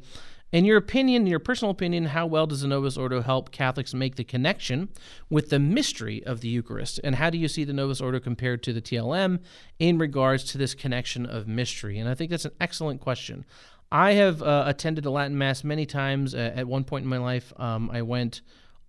in 0.53 0.65
your 0.65 0.79
opinion, 0.79 1.23
in 1.23 1.29
your 1.29 1.39
personal 1.39 1.71
opinion, 1.71 2.07
how 2.07 2.27
well 2.27 2.47
does 2.47 2.63
the 2.63 2.69
Novus 2.69 2.97
Ordo 2.97 3.21
help 3.21 3.53
Catholics 3.53 3.95
make 3.95 4.17
the 4.17 4.25
connection 4.25 4.89
with 5.29 5.51
the 5.51 5.61
mystery 5.61 6.25
of 6.25 6.41
the 6.41 6.49
Eucharist? 6.49 6.99
And 7.05 7.15
how 7.15 7.31
do 7.31 7.39
you 7.39 7.47
see 7.47 7.63
the 7.63 7.73
Novus 7.73 8.01
Ordo 8.01 8.19
compared 8.19 8.65
to 8.65 8.73
the 8.73 8.83
TLM 8.83 9.39
in 9.79 9.99
regards 9.99 10.43
to 10.45 10.59
this 10.59 10.75
connection 10.75 11.25
of 11.25 11.47
mystery? 11.47 12.01
And 12.01 12.09
I 12.09 12.15
think 12.15 12.31
that's 12.31 12.47
an 12.47 12.53
excellent 12.61 13.01
question. 13.01 13.45
I 13.93 14.13
have 14.13 14.43
uh, 14.43 14.65
attended 14.67 15.07
a 15.07 15.11
Latin 15.11 15.39
Mass 15.39 15.63
many 15.63 15.87
times. 15.87 16.35
Uh, 16.35 16.53
at 16.55 16.67
one 16.67 16.83
point 16.83 17.05
in 17.05 17.09
my 17.09 17.19
life, 17.19 17.53
um, 17.57 17.89
I 17.93 18.03
went 18.03 18.41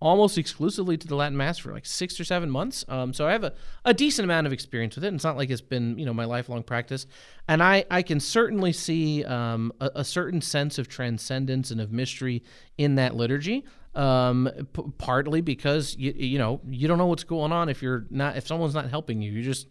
almost 0.02 0.36
exclusively 0.36 0.96
to 0.96 1.06
the 1.06 1.14
Latin 1.14 1.36
Mass 1.36 1.58
for 1.58 1.72
like 1.72 1.86
six 1.86 2.18
or 2.18 2.24
seven 2.24 2.50
months. 2.50 2.84
Um, 2.88 3.14
so 3.14 3.28
I 3.28 3.32
have 3.32 3.44
a, 3.44 3.54
a 3.84 3.94
decent 3.94 4.24
amount 4.24 4.48
of 4.48 4.52
experience 4.52 4.96
with 4.96 5.04
it. 5.04 5.14
It's 5.14 5.22
not 5.22 5.36
like 5.36 5.48
it's 5.48 5.60
been, 5.60 5.96
you 5.96 6.04
know, 6.04 6.12
my 6.12 6.24
lifelong 6.24 6.64
practice. 6.64 7.06
And 7.46 7.62
I, 7.62 7.84
I 7.88 8.02
can 8.02 8.18
certainly 8.18 8.72
see 8.72 9.24
um, 9.24 9.72
a, 9.80 9.90
a, 9.96 10.04
certain 10.04 10.40
sense 10.40 10.78
of 10.78 10.88
transcendence 10.88 11.70
and 11.70 11.80
of 11.80 11.92
mystery 11.92 12.42
in 12.76 12.96
that 12.96 13.14
liturgy. 13.14 13.64
Um, 13.94 14.50
p- 14.72 14.82
partly 14.98 15.40
because 15.40 15.94
you, 15.96 16.12
you 16.16 16.38
know, 16.38 16.60
you 16.66 16.88
don't 16.88 16.98
know 16.98 17.06
what's 17.06 17.24
going 17.24 17.52
on 17.52 17.68
if 17.68 17.80
you're 17.80 18.06
not, 18.10 18.36
if 18.36 18.46
someone's 18.46 18.74
not 18.74 18.90
helping 18.90 19.22
you, 19.22 19.30
you 19.30 19.42
just, 19.42 19.68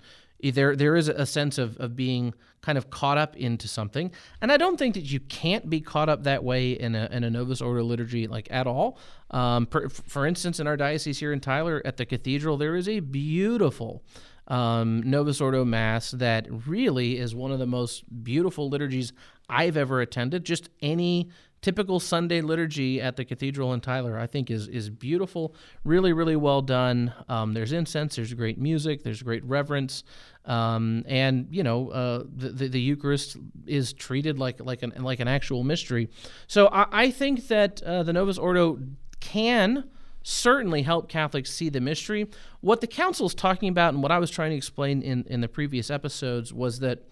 there 0.50 0.76
there 0.76 0.96
is 0.96 1.08
a 1.08 1.26
sense 1.26 1.58
of, 1.58 1.78
of 1.78 1.96
being 1.96 2.34
kind 2.62 2.78
of 2.78 2.90
caught 2.90 3.18
up 3.18 3.36
into 3.36 3.68
something. 3.68 4.12
And 4.42 4.52
i 4.52 4.58
don't 4.58 4.78
think 4.78 4.96
that 4.96 5.12
you 5.12 5.20
can't 5.20 5.70
be 5.70 5.82
caught 5.82 6.10
up 6.10 6.24
that 6.24 6.44
way 6.44 6.72
in 6.72 6.96
a, 6.96 7.08
in 7.12 7.24
a 7.24 7.30
novus 7.30 7.62
ordo 7.62 7.84
liturgy 7.84 8.28
like 8.28 8.48
at 8.50 8.66
all. 8.68 8.98
Um, 9.30 9.68
for 9.68 10.26
instance 10.26 10.60
in 10.60 10.68
our 10.68 10.78
diocese 10.78 11.20
here 11.20 11.32
in 11.32 11.40
tyler 11.40 11.82
at 11.86 11.98
the 11.98 12.06
cathedral 12.06 12.58
there 12.58 12.76
is 12.76 12.90
a 12.90 13.00
beautiful 13.00 14.04
um, 14.48 15.02
novus 15.04 15.40
ordo 15.40 15.64
mass 15.64 16.12
that 16.12 16.48
really 16.68 17.18
is 17.18 17.34
one 17.34 17.52
of 17.52 17.60
the 17.60 17.66
most 17.66 18.04
beautiful 18.24 18.70
liturgies 18.70 19.14
i've 19.50 19.78
ever 19.78 20.02
attended. 20.02 20.44
Just 20.44 20.70
any 20.82 21.30
typical 21.62 22.00
Sunday 22.00 22.42
liturgy 22.42 23.00
at 23.00 23.16
the 23.16 23.24
cathedral 23.24 23.74
in 23.74 23.82
Tyler, 23.82 24.18
I 24.18 24.28
think 24.28 24.50
is 24.50 24.68
is 24.68 24.90
beautiful, 24.90 25.56
really, 25.84 26.14
really 26.14 26.36
well 26.36 26.62
done. 26.62 27.14
Um, 27.30 27.54
there's 27.54 27.72
incense, 27.72 28.16
there's 28.16 28.34
great 28.34 28.58
music, 28.58 29.04
there's 29.04 29.22
great 29.22 29.44
reverence, 29.46 30.04
um, 30.46 31.04
and 31.08 31.48
you 31.52 31.64
know 31.64 31.90
uh, 31.90 32.24
the, 32.36 32.50
the, 32.50 32.68
the 32.68 32.82
Eucharist 32.82 33.38
is 33.66 33.94
treated 33.94 34.40
like 34.40 34.60
like 34.60 34.84
an 34.84 34.94
like 35.04 35.20
an 35.20 35.28
actual 35.28 35.64
mystery. 35.64 36.10
So 36.48 36.68
I, 36.68 36.88
I 36.92 37.12
think 37.12 37.48
that 37.48 37.82
uh, 37.84 38.04
the 38.04 38.14
Novus 38.14 38.38
Ordo 38.38 38.80
can 39.20 39.90
certainly 40.24 40.84
help 40.84 41.10
Catholics 41.10 41.52
see 41.52 41.70
the 41.70 41.82
mystery. 41.82 42.30
What 42.60 42.82
the 42.82 42.88
council 42.88 43.26
is 43.26 43.34
talking 43.34 43.70
about, 43.70 43.94
and 43.94 44.04
what 44.04 44.12
I 44.12 44.20
was 44.20 44.32
trying 44.32 44.52
to 44.52 44.58
explain 44.58 45.02
in 45.02 45.26
in 45.28 45.42
the 45.42 45.48
previous 45.48 45.92
episodes, 45.92 46.52
was 46.54 46.80
that 46.80 47.08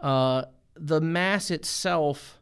uh, 0.00 0.44
the 0.74 1.00
Mass 1.00 1.50
itself 1.50 2.39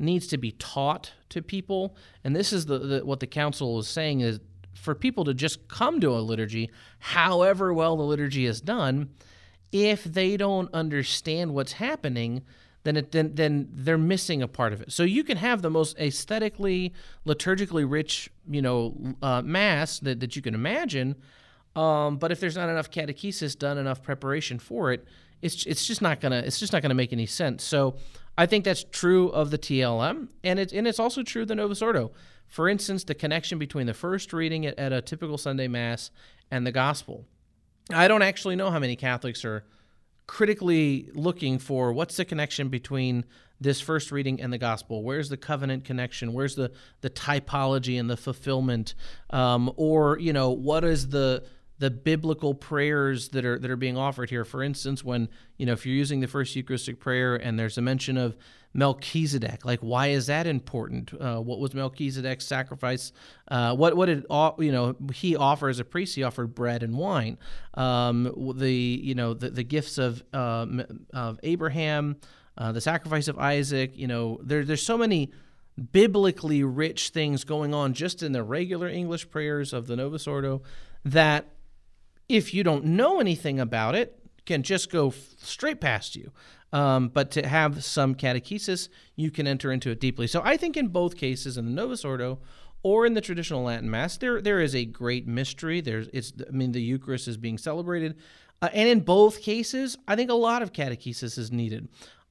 needs 0.00 0.26
to 0.28 0.38
be 0.38 0.52
taught 0.52 1.12
to 1.28 1.42
people. 1.42 1.94
And 2.24 2.34
this 2.34 2.52
is 2.52 2.66
the, 2.66 2.78
the, 2.78 3.04
what 3.04 3.20
the 3.20 3.26
council 3.26 3.78
is 3.78 3.88
saying 3.88 4.20
is 4.20 4.40
for 4.74 4.94
people 4.94 5.24
to 5.24 5.34
just 5.34 5.68
come 5.68 6.00
to 6.00 6.10
a 6.10 6.20
liturgy, 6.20 6.70
however 6.98 7.72
well 7.72 7.96
the 7.96 8.02
liturgy 8.02 8.46
is 8.46 8.60
done, 8.60 9.10
if 9.72 10.04
they 10.04 10.36
don't 10.36 10.72
understand 10.72 11.54
what's 11.54 11.72
happening, 11.72 12.42
then 12.82 12.96
it, 12.96 13.12
then 13.12 13.34
then 13.34 13.68
they're 13.72 13.98
missing 13.98 14.42
a 14.42 14.48
part 14.48 14.72
of 14.72 14.80
it. 14.80 14.90
So 14.90 15.02
you 15.02 15.22
can 15.22 15.36
have 15.36 15.60
the 15.60 15.68
most 15.68 15.98
aesthetically, 15.98 16.94
liturgically 17.26 17.84
rich, 17.88 18.30
you 18.48 18.62
know, 18.62 18.96
uh, 19.22 19.42
mass 19.42 19.98
that, 20.00 20.20
that 20.20 20.34
you 20.34 20.40
can 20.40 20.54
imagine, 20.54 21.14
um, 21.76 22.16
but 22.16 22.32
if 22.32 22.40
there's 22.40 22.56
not 22.56 22.68
enough 22.68 22.90
catechesis 22.90 23.56
done, 23.56 23.78
enough 23.78 24.02
preparation 24.02 24.58
for 24.58 24.92
it, 24.92 25.04
it's 25.42 25.64
it's 25.66 25.86
just 25.86 26.02
not 26.02 26.20
gonna 26.20 26.38
it's 26.38 26.58
just 26.58 26.72
not 26.72 26.82
gonna 26.82 26.94
make 26.94 27.12
any 27.12 27.26
sense. 27.26 27.62
So 27.62 27.96
I 28.36 28.46
think 28.46 28.64
that's 28.64 28.84
true 28.84 29.28
of 29.28 29.50
the 29.50 29.58
TLM, 29.58 30.28
and 30.42 30.58
it's 30.58 30.72
and 30.72 30.86
it's 30.86 30.98
also 30.98 31.22
true 31.22 31.42
of 31.42 31.48
the 31.48 31.54
Novus 31.54 31.82
Ordo. 31.82 32.12
For 32.48 32.68
instance, 32.68 33.04
the 33.04 33.14
connection 33.14 33.58
between 33.58 33.86
the 33.86 33.94
first 33.94 34.32
reading 34.32 34.66
at, 34.66 34.78
at 34.78 34.92
a 34.92 35.02
typical 35.02 35.38
Sunday 35.38 35.68
Mass 35.68 36.10
and 36.50 36.66
the 36.66 36.72
Gospel. 36.72 37.26
I 37.92 38.08
don't 38.08 38.22
actually 38.22 38.56
know 38.56 38.70
how 38.70 38.78
many 38.78 38.96
Catholics 38.96 39.44
are 39.44 39.64
critically 40.30 41.08
looking 41.12 41.58
for 41.58 41.92
what's 41.92 42.16
the 42.16 42.24
connection 42.24 42.68
between 42.68 43.24
this 43.60 43.80
first 43.80 44.12
reading 44.12 44.40
and 44.40 44.52
the 44.52 44.58
gospel 44.58 45.02
where's 45.02 45.28
the 45.28 45.36
covenant 45.36 45.84
connection 45.84 46.32
where's 46.32 46.54
the 46.54 46.70
the 47.00 47.10
typology 47.10 47.98
and 47.98 48.08
the 48.08 48.16
fulfillment 48.16 48.94
um, 49.30 49.72
or 49.74 50.20
you 50.20 50.32
know 50.32 50.50
what 50.50 50.84
is 50.84 51.08
the 51.08 51.42
the 51.80 51.90
biblical 51.90 52.52
prayers 52.52 53.30
that 53.30 53.44
are 53.46 53.58
that 53.58 53.70
are 53.70 53.76
being 53.76 53.96
offered 53.96 54.28
here. 54.28 54.44
For 54.44 54.62
instance, 54.62 55.02
when 55.02 55.28
you 55.56 55.64
know 55.64 55.72
if 55.72 55.86
you're 55.86 55.96
using 55.96 56.20
the 56.20 56.28
first 56.28 56.54
Eucharistic 56.54 57.00
prayer 57.00 57.34
and 57.34 57.58
there's 57.58 57.78
a 57.78 57.82
mention 57.82 58.18
of 58.18 58.36
Melchizedek, 58.74 59.64
like 59.64 59.80
why 59.80 60.08
is 60.08 60.26
that 60.26 60.46
important? 60.46 61.10
Uh, 61.18 61.38
what 61.40 61.58
was 61.58 61.72
Melchizedek's 61.72 62.46
sacrifice? 62.46 63.12
Uh, 63.48 63.74
what 63.74 63.96
what 63.96 64.06
did 64.06 64.26
you 64.58 64.70
know 64.70 64.94
he 65.14 65.34
offer 65.36 65.70
as 65.70 65.78
a 65.78 65.84
priest? 65.84 66.14
He 66.14 66.22
offered 66.22 66.54
bread 66.54 66.82
and 66.82 66.98
wine. 66.98 67.38
Um, 67.72 68.52
the 68.56 68.70
you 68.70 69.14
know 69.14 69.32
the, 69.32 69.48
the 69.48 69.64
gifts 69.64 69.96
of 69.96 70.22
uh, 70.34 70.66
of 71.14 71.40
Abraham, 71.42 72.16
uh, 72.58 72.72
the 72.72 72.82
sacrifice 72.82 73.26
of 73.26 73.38
Isaac. 73.38 73.96
You 73.96 74.06
know 74.06 74.38
there 74.42 74.66
there's 74.66 74.84
so 74.84 74.98
many 74.98 75.32
biblically 75.92 76.62
rich 76.62 77.08
things 77.08 77.44
going 77.44 77.72
on 77.72 77.94
just 77.94 78.22
in 78.22 78.32
the 78.32 78.42
regular 78.42 78.86
English 78.86 79.30
prayers 79.30 79.72
of 79.72 79.86
the 79.86 79.96
Novus 79.96 80.26
Ordo 80.26 80.60
that 81.06 81.46
if 82.30 82.54
you 82.54 82.62
don't 82.62 82.84
know 82.84 83.18
anything 83.18 83.58
about 83.58 83.96
it, 83.96 84.16
can 84.46 84.62
just 84.62 84.90
go 84.90 85.12
straight 85.38 85.80
past 85.80 86.14
you. 86.14 86.30
Um, 86.72 87.08
but 87.08 87.32
to 87.32 87.46
have 87.46 87.84
some 87.84 88.14
catechesis, 88.14 88.88
you 89.16 89.32
can 89.32 89.48
enter 89.48 89.72
into 89.72 89.90
it 89.90 89.98
deeply. 89.98 90.28
So 90.28 90.40
I 90.44 90.56
think 90.56 90.76
in 90.76 90.88
both 90.88 91.16
cases, 91.16 91.58
in 91.58 91.64
the 91.64 91.72
Novus 91.72 92.04
Ordo 92.04 92.38
or 92.84 93.04
in 93.04 93.14
the 93.14 93.20
traditional 93.20 93.64
Latin 93.64 93.90
Mass, 93.90 94.16
there 94.16 94.40
there 94.40 94.60
is 94.60 94.74
a 94.76 94.84
great 94.84 95.26
mystery. 95.26 95.80
There's 95.80 96.08
it's 96.12 96.32
I 96.46 96.52
mean 96.52 96.70
the 96.70 96.80
Eucharist 96.80 97.26
is 97.26 97.36
being 97.36 97.58
celebrated, 97.58 98.16
uh, 98.62 98.68
and 98.72 98.88
in 98.88 99.00
both 99.00 99.42
cases, 99.42 99.98
I 100.06 100.14
think 100.14 100.30
a 100.30 100.34
lot 100.34 100.62
of 100.62 100.72
catechesis 100.72 101.36
is 101.36 101.50
needed. 101.50 101.88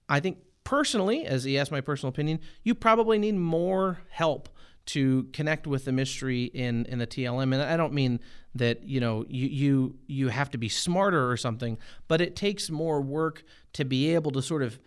I 0.08 0.22
think 0.22 0.38
personally, 0.64 1.26
as 1.26 1.44
he 1.44 1.58
asked 1.58 1.72
my 1.72 1.82
personal 1.82 2.10
opinion, 2.10 2.40
you 2.64 2.74
probably 2.74 3.20
need 3.20 3.36
more 3.36 4.00
help 4.10 4.48
to 4.86 5.24
connect 5.34 5.68
with 5.68 5.84
the 5.84 5.92
mystery 5.92 6.46
in 6.46 6.86
in 6.86 7.00
the 7.00 7.08
TLM. 7.08 7.54
And 7.54 7.62
I 7.62 7.76
don't 7.76 7.94
mean 7.94 8.22
that 8.56 8.84
you 8.84 9.00
know 9.00 9.26
you 9.30 9.48
you 9.48 9.96
you 10.08 10.28
have 10.30 10.50
to 10.52 10.58
be 10.58 10.70
smarter 10.70 11.30
or 11.30 11.38
something, 11.38 11.78
but 12.08 12.22
it 12.22 12.36
takes 12.36 12.70
more 12.70 13.02
work 13.02 13.44
to 13.74 13.86
be 13.86 14.14
able 14.14 14.32
to 14.32 14.42
sort 14.42 14.64
of 14.64 14.80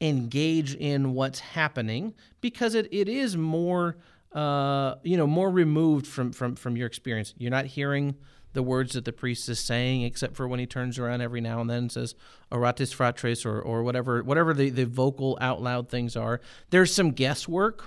engage 0.00 0.74
in 0.74 1.12
what's 1.12 1.40
happening 1.40 2.14
because 2.40 2.74
it, 2.74 2.88
it 2.90 3.08
is 3.08 3.36
more 3.36 3.96
uh, 4.32 4.94
you 5.02 5.16
know 5.16 5.26
more 5.26 5.50
removed 5.50 6.06
from 6.06 6.32
from 6.32 6.56
from 6.56 6.76
your 6.76 6.86
experience. 6.86 7.34
You're 7.36 7.50
not 7.50 7.66
hearing 7.66 8.16
the 8.52 8.62
words 8.62 8.94
that 8.94 9.04
the 9.04 9.12
priest 9.12 9.48
is 9.48 9.60
saying, 9.60 10.02
except 10.02 10.34
for 10.34 10.48
when 10.48 10.58
he 10.58 10.66
turns 10.66 10.98
around 10.98 11.20
every 11.20 11.40
now 11.40 11.60
and 11.60 11.70
then 11.70 11.78
and 11.78 11.92
says 11.92 12.14
"Orate 12.50 12.94
fratres" 12.94 13.44
or 13.44 13.60
or 13.60 13.82
whatever 13.82 14.22
whatever 14.22 14.54
the, 14.54 14.70
the 14.70 14.86
vocal 14.86 15.36
out 15.40 15.62
loud 15.62 15.88
things 15.88 16.16
are. 16.16 16.40
There's 16.70 16.94
some 16.94 17.10
guesswork 17.10 17.84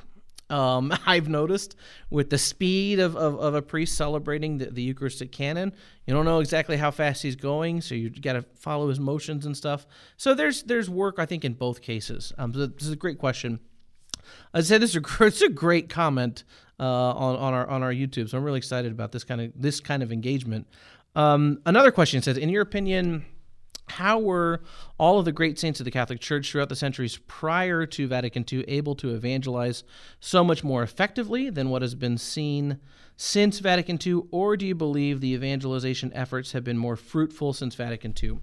um, 0.54 0.94
I've 1.06 1.28
noticed 1.28 1.76
with 2.10 2.30
the 2.30 2.38
speed 2.38 3.00
of, 3.00 3.16
of, 3.16 3.40
of 3.40 3.56
a 3.56 3.62
priest 3.62 3.98
celebrating 3.98 4.60
the, 4.60 4.68
the, 4.68 4.84
Eucharistic 4.84 5.32
canon, 5.32 5.74
you 6.06 6.14
don't 6.14 6.26
know 6.26 6.40
exactly 6.40 6.78
how 6.78 6.92
fast 6.92 7.24
he's 7.24 7.36
going, 7.36 7.82
so 7.82 7.96
you 7.96 8.10
got 8.10 8.34
to 8.34 8.44
follow 8.56 8.90
his 8.90 9.00
motions 9.00 9.46
and 9.46 9.58
stuff. 9.58 9.88
So 10.16 10.34
there's 10.34 10.64
there's 10.64 10.90
work 10.90 11.16
I 11.18 11.26
think 11.26 11.44
in 11.44 11.54
both 11.54 11.82
cases. 11.82 12.32
Um, 12.38 12.52
this 12.52 12.88
is 12.88 12.92
a 12.92 12.96
great 12.96 13.18
question. 13.18 13.60
I 14.54 14.62
said 14.62 14.82
this 14.82 14.96
is 14.96 14.98
a, 14.98 15.02
it's 15.26 15.42
a 15.42 15.50
great 15.50 15.90
comment 15.90 16.44
uh, 16.80 16.84
on 16.84 17.36
on 17.36 17.54
our 17.54 17.68
on 17.68 17.82
our 17.82 17.94
YouTube, 17.94 18.30
so 18.30 18.38
I'm 18.38 18.44
really 18.44 18.60
excited 18.60 18.92
about 18.92 19.12
this 19.12 19.24
kind 19.24 19.42
of 19.42 19.52
this 19.56 19.80
kind 19.80 20.04
of 20.04 20.12
engagement. 20.12 20.68
Um, 21.16 21.60
another 21.66 21.92
question 21.92 22.22
says, 22.22 22.38
in 22.38 22.50
your 22.50 22.62
opinion 22.62 23.26
how 23.88 24.20
were 24.20 24.62
all 24.98 25.20
of 25.20 25.26
the 25.26 25.32
great 25.32 25.60
saints 25.60 25.80
of 25.80 25.86
the 25.86 25.92
Catholic 25.92 26.20
Church 26.20 26.52
throughout 26.52 26.70
the 26.70 26.76
centuries 26.76 27.20
prior 27.28 27.86
to 27.86 28.08
Vatican 28.08 28.46
II 28.52 28.64
able 28.68 28.96
to 28.96 29.14
evangelize 29.14 29.84
so 30.20 30.44
much 30.44 30.64
more 30.64 30.84
effectively 30.84 31.50
than 31.50 31.70
what 31.70 31.82
has 31.82 31.96
been 31.96 32.18
seen 32.18 32.80
since 33.18 33.60
Vatican 33.60 34.00
II? 34.06 34.22
Or 34.32 34.58
do 34.58 34.66
you 34.66 34.76
believe 34.76 35.22
the 35.22 35.34
evangelization 35.34 36.12
efforts 36.14 36.54
have 36.54 36.64
been 36.64 36.78
more 36.78 36.96
fruitful 36.96 37.54
since 37.54 37.76
Vatican 37.76 38.14
II? 38.22 38.40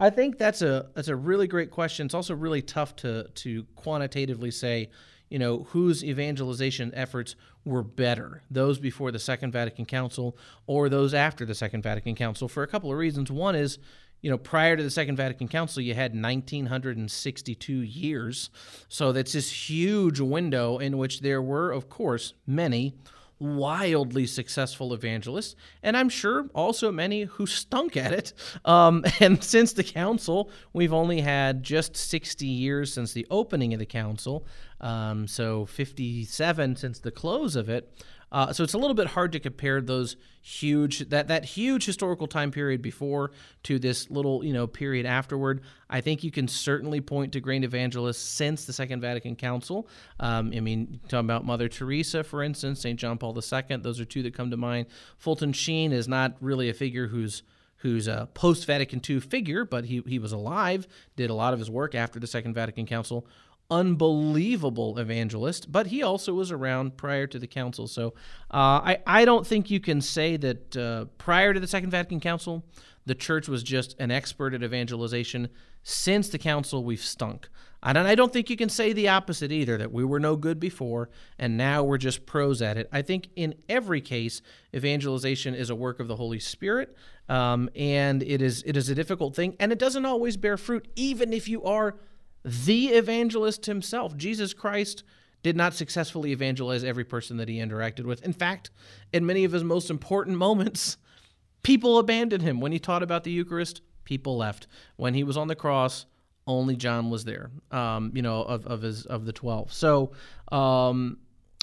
I 0.00 0.08
think 0.08 0.38
that's 0.38 0.62
a 0.62 0.88
that's 0.94 1.08
a 1.08 1.16
really 1.16 1.46
great 1.46 1.70
question. 1.70 2.06
It's 2.06 2.14
also 2.14 2.34
really 2.34 2.62
tough 2.62 2.96
to 2.96 3.24
to 3.24 3.64
quantitatively 3.76 4.50
say, 4.50 4.88
you 5.28 5.38
know, 5.38 5.64
whose 5.70 6.02
evangelization 6.02 6.90
efforts 6.94 7.36
were 7.66 7.82
better, 7.82 8.42
those 8.50 8.78
before 8.78 9.12
the 9.12 9.18
Second 9.18 9.52
Vatican 9.52 9.84
Council 9.84 10.38
or 10.66 10.88
those 10.88 11.12
after 11.12 11.44
the 11.44 11.54
Second 11.54 11.82
Vatican 11.82 12.14
Council, 12.14 12.48
for 12.48 12.62
a 12.62 12.66
couple 12.66 12.90
of 12.90 12.96
reasons. 12.96 13.30
One 13.30 13.54
is, 13.54 13.78
you 14.22 14.30
know, 14.30 14.38
prior 14.38 14.76
to 14.76 14.82
the 14.82 14.90
Second 14.90 15.16
Vatican 15.16 15.48
Council, 15.48 15.82
you 15.82 15.94
had 15.94 16.12
1962 16.12 17.72
years. 17.72 18.50
So 18.88 19.12
that's 19.12 19.32
this 19.32 19.70
huge 19.70 20.20
window 20.20 20.78
in 20.78 20.98
which 20.98 21.20
there 21.20 21.40
were, 21.42 21.70
of 21.72 21.88
course, 21.88 22.34
many 22.46 22.94
wildly 23.40 24.26
successful 24.26 24.92
evangelists, 24.92 25.56
and 25.82 25.96
I'm 25.96 26.10
sure 26.10 26.46
also 26.54 26.92
many 26.92 27.22
who 27.22 27.46
stunk 27.46 27.96
at 27.96 28.12
it. 28.12 28.34
Um, 28.64 29.04
and 29.20 29.42
since 29.42 29.72
the 29.72 29.82
council, 29.82 30.50
we've 30.72 30.92
only 30.92 31.22
had 31.22 31.62
just 31.62 31.96
60 31.96 32.46
years 32.46 32.92
since 32.92 33.12
the 33.12 33.26
opening 33.30 33.72
of 33.72 33.80
the 33.80 33.86
council, 33.86 34.46
um, 34.80 35.26
so 35.26 35.66
57 35.66 36.76
since 36.76 36.98
the 37.00 37.10
close 37.10 37.56
of 37.56 37.68
it. 37.68 37.92
Uh, 38.32 38.52
so 38.52 38.62
it's 38.62 38.74
a 38.74 38.78
little 38.78 38.94
bit 38.94 39.08
hard 39.08 39.32
to 39.32 39.40
compare 39.40 39.80
those 39.80 40.16
huge 40.42 41.00
that 41.10 41.28
that 41.28 41.44
huge 41.44 41.84
historical 41.84 42.26
time 42.26 42.50
period 42.50 42.80
before 42.80 43.30
to 43.62 43.78
this 43.78 44.10
little 44.10 44.44
you 44.44 44.52
know 44.52 44.66
period 44.66 45.04
afterward. 45.06 45.62
I 45.88 46.00
think 46.00 46.22
you 46.22 46.30
can 46.30 46.48
certainly 46.48 47.00
point 47.00 47.32
to 47.32 47.40
great 47.40 47.64
evangelists 47.64 48.22
since 48.22 48.64
the 48.64 48.72
Second 48.72 49.00
Vatican 49.00 49.36
Council. 49.36 49.88
Um, 50.20 50.52
I 50.54 50.60
mean, 50.60 51.00
talking 51.08 51.26
about 51.26 51.44
Mother 51.44 51.68
Teresa, 51.68 52.22
for 52.22 52.42
instance, 52.42 52.80
Saint 52.80 52.98
John 52.98 53.18
Paul 53.18 53.36
II. 53.36 53.76
Those 53.78 54.00
are 54.00 54.04
two 54.04 54.22
that 54.22 54.34
come 54.34 54.50
to 54.50 54.56
mind. 54.56 54.86
Fulton 55.18 55.52
Sheen 55.52 55.92
is 55.92 56.06
not 56.06 56.36
really 56.40 56.68
a 56.68 56.74
figure 56.74 57.08
who's 57.08 57.42
who's 57.80 58.06
a 58.08 58.28
post 58.34 58.66
Vatican 58.66 59.00
II 59.08 59.20
figure, 59.20 59.64
but 59.64 59.86
he, 59.86 60.02
he 60.06 60.18
was 60.18 60.32
alive, 60.32 60.86
did 61.16 61.30
a 61.30 61.34
lot 61.34 61.54
of 61.54 61.58
his 61.58 61.70
work 61.70 61.94
after 61.94 62.20
the 62.20 62.26
Second 62.26 62.54
Vatican 62.54 62.86
Council 62.86 63.26
unbelievable 63.70 64.98
evangelist, 64.98 65.70
but 65.70 65.86
he 65.88 66.02
also 66.02 66.34
was 66.34 66.50
around 66.50 66.96
prior 66.96 67.26
to 67.26 67.38
the 67.38 67.46
council. 67.46 67.86
So 67.86 68.08
uh, 68.50 68.80
I, 68.82 68.98
I 69.06 69.24
don't 69.24 69.46
think 69.46 69.70
you 69.70 69.80
can 69.80 70.00
say 70.00 70.36
that 70.36 70.76
uh, 70.76 71.04
prior 71.18 71.54
to 71.54 71.60
the 71.60 71.66
Second 71.66 71.90
Vatican 71.90 72.20
Council, 72.20 72.64
the 73.06 73.14
church 73.14 73.48
was 73.48 73.62
just 73.62 73.96
an 73.98 74.10
expert 74.10 74.54
at 74.54 74.62
evangelization. 74.62 75.48
Since 75.82 76.28
the 76.28 76.38
council, 76.38 76.84
we've 76.84 77.02
stunk. 77.02 77.48
And 77.82 77.96
I 77.96 78.14
don't 78.14 78.32
think 78.32 78.50
you 78.50 78.56
can 78.56 78.68
say 78.68 78.92
the 78.92 79.08
opposite 79.08 79.50
either, 79.50 79.78
that 79.78 79.90
we 79.90 80.04
were 80.04 80.20
no 80.20 80.36
good 80.36 80.60
before 80.60 81.08
and 81.38 81.56
now 81.56 81.82
we're 81.82 81.96
just 81.96 82.26
pros 82.26 82.60
at 82.60 82.76
it. 82.76 82.88
I 82.92 83.00
think 83.00 83.30
in 83.36 83.54
every 83.68 84.02
case, 84.02 84.42
evangelization 84.74 85.54
is 85.54 85.70
a 85.70 85.74
work 85.74 85.98
of 85.98 86.06
the 86.06 86.16
Holy 86.16 86.40
Spirit, 86.40 86.94
um, 87.28 87.70
and 87.74 88.22
it 88.22 88.42
is 88.42 88.62
it 88.66 88.76
is 88.76 88.90
a 88.90 88.94
difficult 88.94 89.34
thing, 89.34 89.56
and 89.58 89.72
it 89.72 89.78
doesn't 89.78 90.04
always 90.04 90.36
bear 90.36 90.58
fruit, 90.58 90.88
even 90.94 91.32
if 91.32 91.48
you 91.48 91.64
are 91.64 91.96
the 92.44 92.88
evangelist 92.88 93.66
himself, 93.66 94.16
Jesus 94.16 94.54
Christ, 94.54 95.02
did 95.42 95.56
not 95.56 95.74
successfully 95.74 96.32
evangelize 96.32 96.84
every 96.84 97.04
person 97.04 97.38
that 97.38 97.48
he 97.48 97.56
interacted 97.56 98.04
with. 98.04 98.22
In 98.22 98.32
fact, 98.32 98.70
in 99.12 99.24
many 99.24 99.44
of 99.44 99.52
his 99.52 99.64
most 99.64 99.90
important 99.90 100.36
moments, 100.36 100.96
people 101.62 101.98
abandoned 101.98 102.42
him. 102.42 102.60
When 102.60 102.72
he 102.72 102.78
taught 102.78 103.02
about 103.02 103.24
the 103.24 103.30
Eucharist, 103.30 103.80
people 104.04 104.36
left. 104.36 104.66
When 104.96 105.14
he 105.14 105.24
was 105.24 105.36
on 105.36 105.48
the 105.48 105.54
cross, 105.54 106.06
only 106.46 106.76
John 106.76 107.10
was 107.10 107.24
there. 107.24 107.50
Um, 107.70 108.12
you 108.14 108.22
know, 108.22 108.42
of, 108.42 108.66
of 108.66 108.82
his 108.82 109.06
of 109.06 109.24
the 109.24 109.32
twelve. 109.32 109.72
So 109.72 110.12
um, 110.50 111.18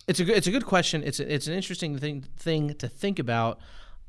it's 0.07 0.19
a 0.19 0.24
good, 0.24 0.38
it's 0.38 0.48
a 0.48 0.51
good 0.51 0.65
question. 0.65 1.03
It's 1.03 1.19
a, 1.19 1.34
it's 1.34 1.48
an 1.48 1.53
interesting 1.53 1.98
thing 1.98 2.25
thing 2.38 2.74
to 2.75 2.88
think 2.88 3.19
about. 3.19 3.60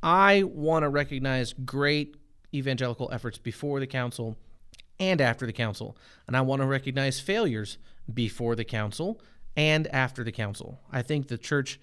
I 0.02 0.44
want 0.44 0.84
to 0.84 0.88
recognize 0.88 1.52
great 1.52 2.16
evangelical 2.54 3.10
efforts 3.12 3.36
before 3.36 3.80
the 3.80 3.86
council 3.86 4.36
and 5.00 5.20
after 5.20 5.46
the 5.46 5.52
council. 5.52 5.96
And 6.26 6.36
I 6.36 6.40
want 6.40 6.62
to 6.62 6.66
recognize 6.66 7.20
failures 7.20 7.78
before 8.12 8.56
the 8.56 8.64
council 8.64 9.20
and 9.56 9.86
after 9.88 10.24
the 10.24 10.32
council. 10.32 10.80
I 10.92 11.02
think 11.02 11.28
the 11.28 11.38
church 11.38 11.80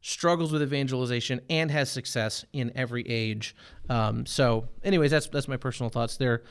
struggles 0.00 0.52
with 0.52 0.62
evangelization 0.62 1.40
and 1.48 1.70
has 1.70 1.90
success 1.90 2.44
in 2.52 2.70
every 2.74 3.08
age. 3.08 3.56
Um, 3.88 4.26
so, 4.26 4.68
anyways, 4.82 5.10
that's 5.10 5.28
that's 5.28 5.48
my 5.48 5.56
personal 5.56 5.88
thoughts 5.88 6.18
there. 6.18 6.42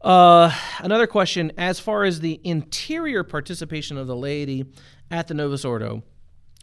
Uh, 0.00 0.52
another 0.78 1.06
question: 1.06 1.52
as 1.58 1.80
far 1.80 2.04
as 2.04 2.20
the 2.20 2.40
interior 2.44 3.24
participation 3.24 3.98
of 3.98 4.06
the 4.06 4.16
laity 4.16 4.64
at 5.10 5.26
the 5.26 5.34
Novus 5.34 5.64
Ordo, 5.64 6.04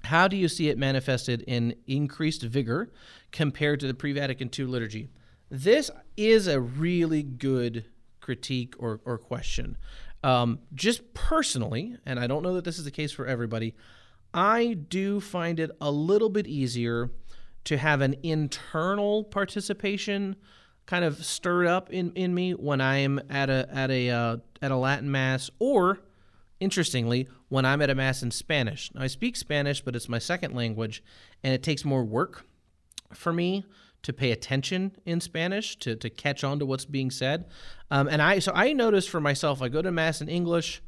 how 0.05 0.27
do 0.27 0.37
you 0.37 0.47
see 0.47 0.69
it 0.69 0.77
manifested 0.77 1.41
in 1.41 1.75
increased 1.87 2.43
vigor 2.43 2.91
compared 3.31 3.81
to 3.81 3.87
the 3.87 3.93
pre-Vatican 3.93 4.49
II 4.57 4.65
liturgy? 4.65 5.09
This 5.51 5.91
is 6.15 6.47
a 6.47 6.61
really 6.61 7.23
good 7.23 7.85
critique 8.29 8.75
or, 8.77 9.01
or 9.05 9.17
question. 9.17 9.75
Um, 10.23 10.59
just 10.75 11.15
personally, 11.15 11.97
and 12.05 12.19
I 12.19 12.27
don't 12.27 12.43
know 12.43 12.53
that 12.53 12.63
this 12.63 12.77
is 12.77 12.85
the 12.85 12.91
case 12.91 13.11
for 13.11 13.25
everybody, 13.25 13.73
I 14.35 14.73
do 14.87 15.19
find 15.19 15.59
it 15.59 15.71
a 15.81 15.89
little 15.89 16.29
bit 16.29 16.45
easier 16.45 17.09
to 17.63 17.77
have 17.79 18.01
an 18.01 18.17
internal 18.21 19.23
participation 19.23 20.35
kind 20.85 21.03
of 21.03 21.25
stirred 21.25 21.65
up 21.65 21.89
in, 21.89 22.11
in 22.11 22.35
me 22.35 22.51
when 22.51 22.81
I'm 22.81 23.19
at 23.31 23.49
a 23.49 23.67
at 23.73 23.89
a 23.89 24.11
uh, 24.11 24.37
at 24.61 24.69
a 24.69 24.75
Latin 24.75 25.09
mass 25.09 25.49
or 25.57 25.97
interestingly 26.59 27.27
when 27.47 27.65
I'm 27.65 27.81
at 27.81 27.89
a 27.89 27.95
mass 27.95 28.21
in 28.21 28.29
Spanish. 28.29 28.91
Now, 28.93 29.01
I 29.01 29.07
speak 29.07 29.37
Spanish, 29.37 29.81
but 29.81 29.95
it's 29.95 30.07
my 30.07 30.19
second 30.19 30.53
language 30.53 31.03
and 31.43 31.51
it 31.51 31.63
takes 31.63 31.83
more 31.83 32.03
work 32.03 32.45
for 33.11 33.33
me 33.33 33.65
to 34.03 34.13
pay 34.13 34.31
attention 34.31 34.95
in 35.05 35.19
Spanish 35.21 35.75
to, 35.77 35.95
to 35.95 36.09
catch 36.09 36.43
on 36.43 36.59
to 36.59 36.65
what's 36.65 36.85
being 36.85 37.11
said. 37.11 37.45
Um, 37.91 38.07
and 38.07 38.21
I 38.21 38.39
so 38.39 38.51
I 38.55 38.73
noticed 38.73 39.09
for 39.09 39.19
myself, 39.19 39.61
I 39.61 39.69
go 39.69 39.81
to 39.81 39.91
mass 39.91 40.21
in 40.21 40.29
English. 40.29 40.81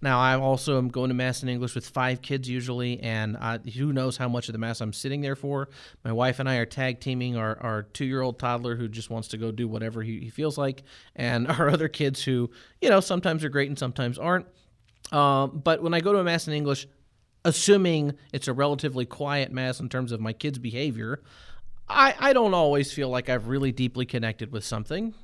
Now 0.00 0.18
I 0.18 0.36
also 0.36 0.78
am 0.78 0.88
going 0.88 1.08
to 1.08 1.14
mass 1.14 1.44
in 1.44 1.48
English 1.48 1.76
with 1.76 1.88
five 1.88 2.22
kids 2.22 2.48
usually, 2.48 2.98
and 3.00 3.36
I, 3.36 3.58
who 3.58 3.92
knows 3.92 4.16
how 4.16 4.28
much 4.28 4.48
of 4.48 4.52
the 4.52 4.58
mass 4.58 4.80
I'm 4.80 4.92
sitting 4.92 5.20
there 5.20 5.36
for. 5.36 5.68
My 6.04 6.10
wife 6.10 6.40
and 6.40 6.48
I 6.48 6.56
are 6.56 6.66
tag 6.66 6.98
teaming 6.98 7.36
our, 7.36 7.56
our 7.60 7.82
two 7.84 8.04
year 8.04 8.20
old 8.20 8.40
toddler 8.40 8.74
who 8.74 8.88
just 8.88 9.10
wants 9.10 9.28
to 9.28 9.36
go 9.36 9.52
do 9.52 9.68
whatever 9.68 10.02
he, 10.02 10.18
he, 10.18 10.28
feels 10.28 10.58
like, 10.58 10.82
and 11.14 11.46
our 11.50 11.68
other 11.68 11.86
kids 11.86 12.24
who 12.24 12.50
you 12.80 12.88
know 12.88 12.98
sometimes 12.98 13.44
are 13.44 13.48
great 13.48 13.68
and 13.68 13.78
sometimes 13.78 14.18
aren't. 14.18 14.46
Um, 15.12 15.60
but 15.62 15.82
when 15.82 15.94
I 15.94 16.00
go 16.00 16.12
to 16.12 16.18
a 16.18 16.24
mass 16.24 16.48
in 16.48 16.54
English, 16.54 16.88
assuming 17.44 18.14
it's 18.32 18.48
a 18.48 18.52
relatively 18.52 19.06
quiet 19.06 19.52
mass 19.52 19.78
in 19.78 19.88
terms 19.88 20.10
of 20.10 20.20
my 20.20 20.32
kids' 20.32 20.58
behavior, 20.58 21.22
I, 21.88 22.14
I 22.18 22.32
don't 22.32 22.54
always 22.54 22.92
feel 22.92 23.08
like 23.08 23.28
I've 23.28 23.48
really 23.48 23.72
deeply 23.72 24.06
connected 24.06 24.52
with 24.52 24.64
something. 24.64 25.14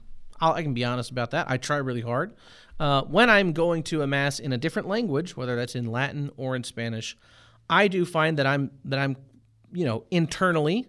I'll, 0.40 0.52
i 0.52 0.62
can 0.62 0.74
be 0.74 0.84
honest 0.84 1.10
about 1.10 1.30
that. 1.32 1.50
I 1.50 1.56
try 1.56 1.76
really 1.78 2.00
hard. 2.00 2.34
Uh, 2.78 3.02
when 3.02 3.28
I'm 3.28 3.52
going 3.52 3.82
to 3.84 4.02
a 4.02 4.06
mass 4.06 4.38
in 4.38 4.52
a 4.52 4.58
different 4.58 4.88
language, 4.88 5.36
whether 5.36 5.56
that's 5.56 5.74
in 5.74 5.86
Latin 5.86 6.30
or 6.36 6.54
in 6.54 6.62
Spanish, 6.62 7.16
I 7.68 7.88
do 7.88 8.04
find 8.04 8.38
that 8.38 8.46
I'm 8.46 8.70
that 8.84 8.98
I'm, 8.98 9.16
you 9.72 9.84
know, 9.84 10.04
internally 10.10 10.86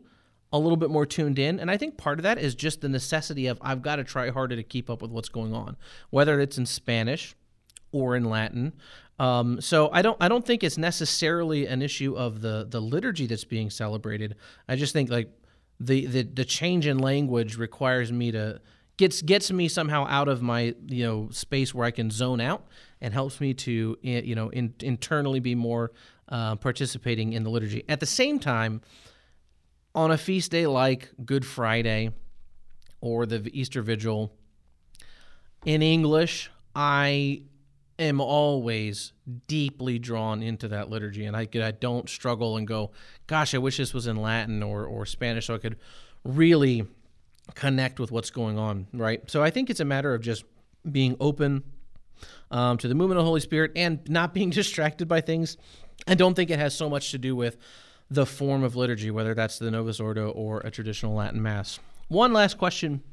a 0.52 0.60
little 0.60 0.78
bit 0.78 0.90
more 0.90 1.06
tuned 1.06 1.38
in. 1.38 1.60
And 1.60 1.70
I 1.70 1.78
think 1.78 1.98
part 1.98 2.20
of 2.20 2.24
that 2.24 2.38
is 2.38 2.56
just 2.56 2.82
the 2.82 2.90
necessity 2.90 3.48
of 3.48 3.60
I've 3.62 3.82
got 3.82 3.98
to 3.98 4.04
try 4.04 4.30
harder 4.30 4.56
to 4.56 4.64
keep 4.64 4.90
up 4.90 5.02
with 5.02 5.12
what's 5.12 5.30
going 5.30 5.54
on, 5.54 5.78
whether 6.10 6.40
it's 6.40 6.58
in 6.58 6.66
Spanish 6.66 7.36
or 7.92 8.16
in 8.16 8.26
Latin. 8.26 8.74
Um, 9.20 9.60
so 9.60 9.90
I 9.92 10.02
don't 10.02 10.18
I 10.22 10.30
don't 10.30 10.46
think 10.46 10.64
it's 10.64 10.78
necessarily 10.78 11.68
an 11.68 11.82
issue 11.82 12.16
of 12.16 12.42
the 12.42 12.66
the 12.70 12.80
liturgy 12.80 13.26
that's 13.26 13.44
being 13.44 13.70
celebrated. 13.70 14.36
I 14.68 14.76
just 14.76 14.94
think 14.94 15.10
like 15.10 15.30
the, 15.80 16.06
the 16.06 16.24
the 16.24 16.46
change 16.46 16.86
in 16.86 17.00
language 17.00 17.58
requires 17.58 18.12
me 18.12 18.32
to 18.32 18.60
gets 18.98 19.22
gets 19.22 19.50
me 19.52 19.68
somehow 19.70 20.06
out 20.08 20.28
of 20.28 20.42
my 20.42 20.76
you 20.88 21.06
know 21.06 21.30
space 21.32 21.74
where 21.74 21.86
I 21.86 21.92
can 21.92 22.12
zone 22.12 22.42
out 22.42 22.66
and 23.00 23.14
helps 23.14 23.40
me 23.40 23.54
to 23.54 23.98
you 24.02 24.36
know 24.36 24.50
in, 24.50 24.74
internally 24.82 25.40
be 25.40 25.56
more 25.56 25.92
uh, 26.28 26.56
participating 26.58 27.34
in 27.34 27.44
the 27.44 27.50
liturgy. 27.50 27.84
At 27.88 28.02
the 28.02 28.06
same 28.06 28.40
time, 28.40 28.82
on 29.96 30.12
a 30.12 30.18
feast 30.18 30.52
day 30.52 30.68
like 30.68 31.10
Good 31.26 31.46
Friday 31.46 32.12
or 33.02 33.26
the 33.26 33.50
Easter 33.58 33.82
Vigil, 33.82 34.34
in 35.66 35.82
English, 35.82 36.52
I 36.76 37.44
am 38.00 38.22
always 38.22 39.14
deeply 39.48 40.00
drawn 40.00 40.42
into 40.42 40.70
that 40.70 40.90
liturgy, 40.90 41.26
and 41.26 41.36
I, 41.36 41.48
I 41.54 41.72
don't 41.72 42.10
struggle 42.10 42.58
and 42.58 42.68
go, 42.68 42.92
"Gosh, 43.28 43.54
I 43.54 43.58
wish 43.58 43.78
this 43.78 43.94
was 43.94 44.08
in 44.08 44.16
Latin 44.16 44.64
or 44.64 44.86
or 44.86 45.06
Spanish, 45.06 45.48
so 45.48 45.56
I 45.56 45.58
could 45.58 45.78
really 46.24 46.88
connect 47.56 48.00
with 48.00 48.12
what's 48.12 48.32
going 48.32 48.58
on." 48.58 48.88
Right. 48.94 49.30
So 49.30 49.44
I 49.44 49.50
think 49.50 49.70
it's 49.70 49.80
a 49.80 49.86
matter 49.86 50.14
of 50.14 50.22
just 50.22 50.44
being 50.90 51.16
open 51.20 51.64
um, 52.52 52.78
to 52.78 52.88
the 52.88 52.96
movement 52.96 53.20
of 53.20 53.24
the 53.24 53.28
Holy 53.28 53.42
Spirit 53.42 53.72
and 53.76 54.00
not 54.10 54.34
being 54.34 54.50
distracted 54.62 55.08
by 55.08 55.22
things. 55.22 55.58
I 56.08 56.16
don't 56.16 56.34
think 56.34 56.50
it 56.50 56.60
has 56.60 56.74
so 56.74 56.90
much 56.90 57.12
to 57.12 57.18
do 57.18 57.36
with 57.36 57.58
the 58.10 58.26
form 58.26 58.64
of 58.64 58.76
liturgy, 58.76 59.12
whether 59.12 59.34
that's 59.34 59.60
the 59.60 59.70
Novus 59.70 60.00
Ordo 60.00 60.30
or 60.30 60.62
a 60.62 60.72
traditional 60.72 61.14
Latin 61.14 61.42
Mass. 61.42 61.80
One 62.08 62.34
last 62.34 62.58
question 62.58 63.04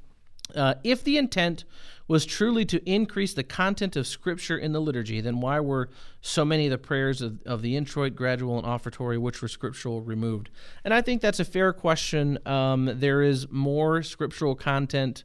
uh, 0.54 0.74
if 0.85 1.02
the 1.02 1.18
intent 1.18 1.64
was 2.09 2.24
truly 2.24 2.64
to 2.64 2.88
increase 2.88 3.35
the 3.35 3.42
content 3.42 3.96
of 3.96 4.06
Scripture 4.06 4.56
in 4.56 4.72
the 4.72 4.80
liturgy, 4.80 5.20
then 5.20 5.40
why 5.40 5.59
were 5.59 5.88
so 6.20 6.44
many 6.44 6.66
of 6.66 6.70
the 6.70 6.78
prayers 6.78 7.20
of, 7.20 7.42
of 7.44 7.62
the 7.62 7.76
introit, 7.76 8.14
gradual, 8.14 8.56
and 8.59 8.66
offertory, 8.66 9.18
which 9.18 9.42
were 9.42 9.48
scriptural, 9.48 10.00
removed? 10.00 10.50
And 10.85 10.94
I 10.94 11.00
think 11.00 11.20
that's 11.20 11.40
a 11.40 11.44
fair 11.44 11.72
question. 11.72 12.38
Um, 12.46 12.90
there 12.94 13.22
is 13.22 13.50
more 13.50 14.04
scriptural 14.04 14.54
content 14.54 15.24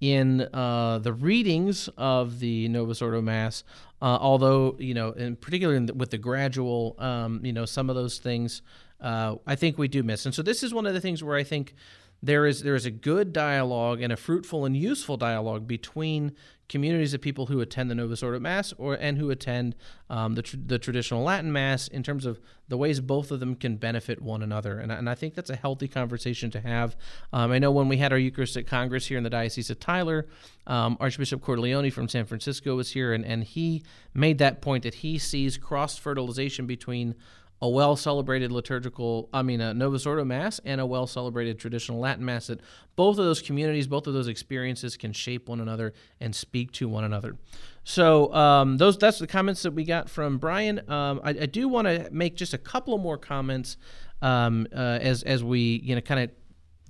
in 0.00 0.42
uh, 0.54 0.98
the 0.98 1.12
readings 1.12 1.88
of 1.98 2.38
the 2.38 2.68
Novus 2.68 3.02
Ordo 3.02 3.20
Mass, 3.20 3.64
uh, 4.00 4.16
although, 4.20 4.76
you 4.78 4.94
know, 4.94 5.10
in 5.10 5.36
particular 5.36 5.78
with 5.94 6.10
the 6.10 6.18
gradual, 6.18 6.94
um, 6.98 7.44
you 7.44 7.52
know, 7.52 7.66
some 7.66 7.90
of 7.90 7.96
those 7.96 8.18
things 8.18 8.62
uh, 9.00 9.36
I 9.46 9.56
think 9.56 9.78
we 9.78 9.88
do 9.88 10.02
miss. 10.02 10.26
And 10.26 10.34
so 10.34 10.42
this 10.42 10.62
is 10.62 10.74
one 10.74 10.86
of 10.86 10.94
the 10.94 11.00
things 11.00 11.24
where 11.24 11.36
I 11.36 11.42
think 11.42 11.74
there 12.22 12.46
is 12.46 12.62
there 12.62 12.74
is 12.74 12.86
a 12.86 12.90
good 12.90 13.32
dialogue 13.32 14.02
and 14.02 14.12
a 14.12 14.16
fruitful 14.16 14.64
and 14.64 14.76
useful 14.76 15.16
dialogue 15.16 15.66
between 15.66 16.32
communities 16.70 17.12
of 17.12 17.20
people 17.20 17.46
who 17.46 17.60
attend 17.60 17.90
the 17.90 17.94
Novus 17.96 18.22
Ordo 18.22 18.38
Mass 18.38 18.72
or 18.78 18.94
and 18.94 19.18
who 19.18 19.30
attend 19.30 19.74
um, 20.08 20.36
the, 20.36 20.42
tr- 20.42 20.56
the 20.64 20.78
traditional 20.78 21.24
Latin 21.24 21.52
Mass 21.52 21.88
in 21.88 22.04
terms 22.04 22.24
of 22.24 22.40
the 22.68 22.76
ways 22.76 23.00
both 23.00 23.32
of 23.32 23.40
them 23.40 23.56
can 23.56 23.76
benefit 23.76 24.22
one 24.22 24.40
another. 24.40 24.78
And, 24.78 24.92
and 24.92 25.10
I 25.10 25.16
think 25.16 25.34
that's 25.34 25.50
a 25.50 25.56
healthy 25.56 25.88
conversation 25.88 26.48
to 26.52 26.60
have. 26.60 26.96
Um, 27.32 27.50
I 27.50 27.58
know 27.58 27.72
when 27.72 27.88
we 27.88 27.96
had 27.96 28.12
our 28.12 28.18
Eucharistic 28.18 28.68
Congress 28.68 29.06
here 29.06 29.18
in 29.18 29.24
the 29.24 29.30
Diocese 29.30 29.68
of 29.68 29.80
Tyler, 29.80 30.28
um, 30.68 30.96
Archbishop 31.00 31.40
Cordileone 31.42 31.92
from 31.92 32.08
San 32.08 32.24
Francisco 32.24 32.76
was 32.76 32.92
here, 32.92 33.12
and, 33.12 33.24
and 33.24 33.42
he 33.42 33.82
made 34.14 34.38
that 34.38 34.62
point 34.62 34.84
that 34.84 34.94
he 34.94 35.18
sees 35.18 35.58
cross 35.58 35.98
fertilization 35.98 36.66
between 36.66 37.16
a 37.62 37.68
well 37.68 37.94
celebrated 37.94 38.50
liturgical, 38.50 39.28
I 39.32 39.42
mean, 39.42 39.60
a 39.60 39.74
Novus 39.74 40.06
Ordo 40.06 40.24
Mass 40.24 40.60
and 40.64 40.80
a 40.80 40.86
well 40.86 41.06
celebrated 41.06 41.58
traditional 41.58 41.98
Latin 41.98 42.24
Mass, 42.24 42.46
that 42.46 42.60
both 42.96 43.18
of 43.18 43.24
those 43.24 43.42
communities, 43.42 43.86
both 43.86 44.06
of 44.06 44.14
those 44.14 44.28
experiences 44.28 44.96
can 44.96 45.12
shape 45.12 45.48
one 45.48 45.60
another 45.60 45.92
and 46.20 46.34
speak 46.34 46.72
to 46.72 46.88
one 46.88 47.04
another. 47.04 47.36
So 47.84 48.32
um, 48.34 48.78
those 48.78 48.96
that's 48.96 49.18
the 49.18 49.26
comments 49.26 49.62
that 49.62 49.72
we 49.72 49.84
got 49.84 50.08
from 50.08 50.38
Brian. 50.38 50.78
Um, 50.90 51.20
I, 51.22 51.30
I, 51.30 51.46
do 51.46 51.68
want 51.68 51.86
to 51.86 52.08
make 52.10 52.36
just 52.36 52.54
a 52.54 52.58
couple 52.58 52.96
more 52.98 53.18
comments 53.18 53.76
um, 54.22 54.66
uh, 54.74 54.98
as 55.00 55.22
as 55.22 55.44
we 55.44 55.80
you 55.84 55.94
know 55.94 56.00
kind 56.00 56.20
of 56.20 56.30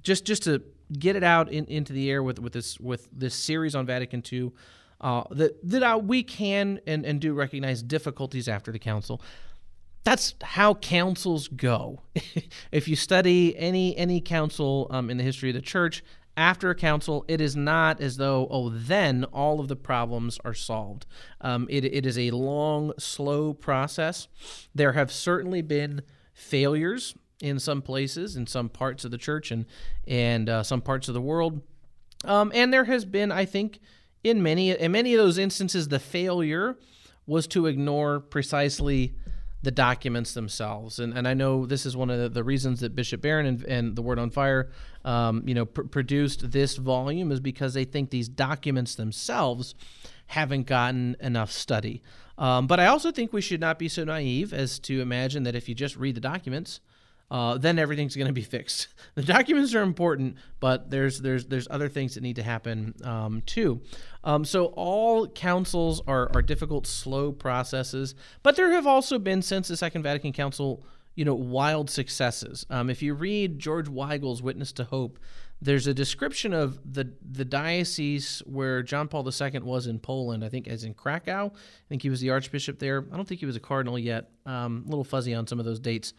just 0.03 0.25
just 0.25 0.45
to 0.45 0.63
get 0.99 1.17
it 1.17 1.25
out 1.25 1.51
in, 1.51 1.65
into 1.67 1.93
the 1.93 2.11
air 2.11 2.23
with 2.23 2.39
with 2.39 2.53
this 2.53 2.79
with 2.79 3.09
this 3.13 3.35
series 3.35 3.75
on 3.75 3.87
Vatican 3.87 4.23
II. 4.31 4.53
Uh, 5.01 5.25
that 5.31 5.57
that 5.69 5.83
uh, 5.83 5.97
we 5.97 6.23
can 6.23 6.79
and, 6.87 7.07
and 7.07 7.21
do 7.21 7.33
recognize 7.33 7.83
difficulties 7.83 8.49
after 8.49 8.71
the 8.71 8.79
council 8.79 9.21
that's 10.05 10.35
how 10.43 10.75
councils 10.75 11.49
go. 11.49 12.03
if 12.73 12.89
you 12.89 12.97
study 12.97 13.57
any 13.57 13.97
any 13.97 14.21
council 14.21 14.87
um, 14.91 15.11
in 15.11 15.17
the 15.17 15.25
history 15.25 15.51
of 15.51 15.55
the 15.55 15.61
church, 15.61 16.03
after 16.37 16.71
a 16.71 16.75
council, 16.75 17.25
it 17.29 17.41
is 17.41 17.55
not 17.55 18.01
as 18.01 18.17
though 18.17 18.49
oh 18.51 18.71
then 18.71 19.25
all 19.25 19.61
of 19.61 19.69
the 19.69 19.77
problems 19.77 20.39
are 20.45 20.55
solved. 20.55 21.07
Um, 21.41 21.67
it, 21.71 21.85
it 21.85 22.07
is 22.07 22.19
a 22.19 22.31
long, 22.31 22.93
slow 22.99 23.53
process. 23.53 24.29
There 24.75 24.93
have 24.93 25.13
certainly 25.13 25.63
been 25.63 26.03
failures 26.33 27.15
in 27.41 27.59
some 27.59 27.83
places, 27.83 28.37
in 28.37 28.47
some 28.47 28.69
parts 28.69 29.05
of 29.05 29.11
the 29.11 29.19
church, 29.19 29.51
and 29.51 29.67
and 30.07 30.49
uh, 30.49 30.63
some 30.63 30.81
parts 30.81 31.09
of 31.09 31.15
the 31.15 31.21
world, 31.21 31.61
um, 32.25 32.51
and 32.55 32.73
there 32.73 32.85
has 32.85 33.05
been, 33.05 33.33
I 33.33 33.45
think, 33.45 33.79
in 34.23 34.43
many 34.43 34.71
in 34.71 34.93
many 34.93 35.15
of 35.15 35.19
those 35.19 35.39
instances, 35.39 35.89
the 35.89 35.99
failure 35.99 36.79
was 37.27 37.47
to 37.49 37.67
ignore 37.67 38.21
precisely 38.21 39.15
the 39.63 39.71
documents 39.71 40.33
themselves. 40.35 40.99
And, 40.99 41.17
and 41.17 41.29
I 41.29 41.35
know 41.35 41.67
this 41.67 41.85
is 41.85 41.97
one 41.97 42.11
of 42.11 42.19
the, 42.19 42.29
the 42.29 42.45
reasons 42.45 42.81
that 42.81 42.95
Bishop 42.95 43.21
Barron 43.21 43.47
and, 43.47 43.63
and 43.65 43.97
the 43.97 44.03
Word 44.03 44.19
on 44.19 44.31
Fire, 44.31 44.71
um, 45.05 45.43
you 45.47 45.55
know, 45.55 45.67
pr- 45.67 45.83
produced 45.83 46.51
this 46.51 46.77
volume 46.77 47.31
is 47.31 47.41
because 47.41 47.75
they 47.75 47.85
think 47.85 48.11
these 48.11 48.29
documents 48.29 48.95
themselves 48.95 49.75
haven't 50.29 50.67
gotten 50.67 51.17
enough 51.21 51.51
study. 51.51 52.03
Um, 52.39 52.67
but 52.67 52.81
I 52.81 52.87
also 52.87 53.13
think 53.13 53.33
we 53.33 53.43
should 53.43 53.61
not 53.61 53.79
be 53.79 53.89
so 53.89 54.05
naive 54.05 54.55
as 54.55 54.79
to 54.81 55.03
imagine 55.03 55.43
that 55.43 55.55
if 55.55 55.69
you 55.69 55.75
just 55.75 55.97
read 55.97 56.15
the 56.15 56.21
documents, 56.21 56.81
uh, 57.31 57.59
then 57.59 57.79
everything's 57.79 58.17
going 58.17 58.27
to 58.27 58.33
be 58.33 58.43
fixed. 58.57 58.89
The 59.15 59.23
documents 59.23 59.75
are 59.75 59.83
important, 59.83 60.37
but 60.59 60.91
there's 60.91 61.21
there's 61.21 61.47
there's 61.47 61.69
other 61.71 61.89
things 61.89 62.15
that 62.15 62.23
need 62.23 62.37
to 62.37 62.43
happen 62.43 62.95
um, 63.05 63.43
too. 63.47 63.81
Um, 64.25 64.45
so 64.45 64.67
all 64.77 65.27
councils 65.29 66.03
are 66.07 66.31
are 66.35 66.43
difficult, 66.43 66.87
slow 66.87 67.33
processes, 67.33 68.15
but 68.43 68.57
there 68.57 68.73
have 68.73 68.87
also 68.87 69.19
been 69.19 69.43
since 69.43 69.69
the 69.69 69.77
Second 69.77 70.03
Vatican 70.03 70.33
Council, 70.33 70.85
you 71.15 71.25
know, 71.25 71.35
wild 71.35 71.89
successes. 71.91 72.67
Um, 72.69 72.91
if 72.91 73.03
you 73.03 73.15
read 73.15 73.59
George 73.59 73.89
Weigel's 73.89 74.43
Witness 74.43 74.73
to 74.73 74.85
Hope, 74.85 75.19
there's 75.63 75.87
a 75.87 75.95
description 75.95 76.53
of 76.53 76.81
the 76.91 77.13
the 77.31 77.45
diocese 77.45 78.43
where 78.47 78.83
John 78.83 79.07
Paul 79.07 79.29
II 79.29 79.61
was 79.61 79.87
in 79.87 80.01
Poland. 80.01 80.45
I 80.45 80.49
think 80.49 80.67
as 80.67 80.83
in 80.83 80.95
Krakow. 80.95 81.47
I 81.55 81.89
think 81.89 82.03
he 82.03 82.11
was 82.11 82.21
the 82.21 82.31
archbishop 82.31 82.81
there. 82.81 83.05
I 83.13 83.17
don't 83.17 83.29
think 83.29 83.41
he 83.41 83.47
was 83.47 83.57
a 83.57 83.61
cardinal 83.61 83.99
yet. 83.99 84.31
Um, 84.47 84.83
a 84.87 84.91
little 84.91 85.05
fuzzy 85.05 85.33
on 85.33 85.47
some 85.47 85.61
of 85.61 85.65
those 85.65 85.79
dates 85.79 86.13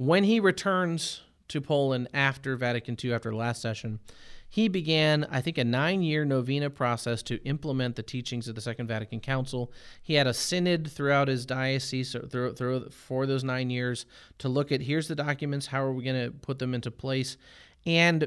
when 0.00 0.24
he 0.24 0.40
returns 0.40 1.20
to 1.48 1.60
Poland 1.60 2.08
after 2.14 2.56
Vatican 2.56 2.96
II, 3.04 3.12
after 3.12 3.28
the 3.28 3.36
last 3.36 3.60
session, 3.60 4.00
he 4.48 4.66
began, 4.66 5.26
I 5.30 5.42
think, 5.42 5.58
a 5.58 5.64
nine 5.64 6.00
year 6.00 6.24
novena 6.24 6.70
process 6.70 7.22
to 7.24 7.36
implement 7.44 7.96
the 7.96 8.02
teachings 8.02 8.48
of 8.48 8.54
the 8.54 8.62
Second 8.62 8.86
Vatican 8.86 9.20
Council. 9.20 9.70
He 10.02 10.14
had 10.14 10.26
a 10.26 10.32
synod 10.32 10.90
throughout 10.90 11.28
his 11.28 11.44
diocese 11.44 12.16
through, 12.30 12.54
through, 12.54 12.88
for 12.88 13.26
those 13.26 13.44
nine 13.44 13.68
years 13.68 14.06
to 14.38 14.48
look 14.48 14.72
at 14.72 14.80
here's 14.80 15.06
the 15.06 15.14
documents, 15.14 15.66
how 15.66 15.82
are 15.82 15.92
we 15.92 16.02
going 16.02 16.24
to 16.24 16.30
put 16.30 16.58
them 16.58 16.72
into 16.72 16.90
place? 16.90 17.36
And 17.84 18.26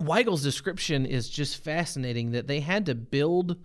Weigel's 0.00 0.42
description 0.42 1.04
is 1.04 1.28
just 1.28 1.62
fascinating 1.62 2.30
that 2.30 2.46
they 2.46 2.60
had 2.60 2.86
to 2.86 2.94
build 2.94 3.58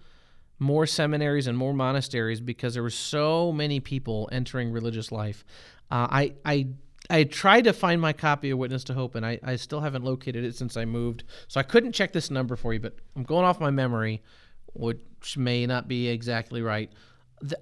more 0.60 0.86
seminaries 0.86 1.48
and 1.48 1.58
more 1.58 1.74
monasteries 1.74 2.42
because 2.42 2.74
there 2.74 2.84
were 2.84 2.90
so 2.90 3.54
many 3.54 3.80
people 3.80 4.28
entering 4.30 4.74
religious 4.74 5.10
life. 5.10 5.46
Uh, 5.90 6.06
I, 6.12 6.34
I 6.44 6.68
I 7.10 7.24
tried 7.24 7.64
to 7.64 7.74
find 7.74 8.00
my 8.00 8.14
copy 8.14 8.52
of 8.52 8.60
Witness 8.60 8.84
to 8.86 8.94
Hope, 8.94 9.16
and 9.16 9.26
I, 9.26 9.40
I 9.44 9.56
still 9.56 9.82
haven't 9.82 10.04
located 10.04 10.44
it 10.44 10.56
since 10.56 10.78
I 10.78 10.86
moved. 10.86 11.24
So 11.48 11.60
I 11.60 11.64
couldn't 11.64 11.94
check 11.94 12.14
this 12.14 12.30
number 12.30 12.56
for 12.56 12.74
you, 12.74 12.80
but 12.80 12.96
I'm 13.16 13.24
going 13.24 13.46
off 13.46 13.60
my 13.60 13.72
memory, 13.72 14.22
which 14.74 15.38
may 15.38 15.66
not 15.66 15.88
be 15.88 16.08
exactly 16.08 16.62
right. 16.62 16.92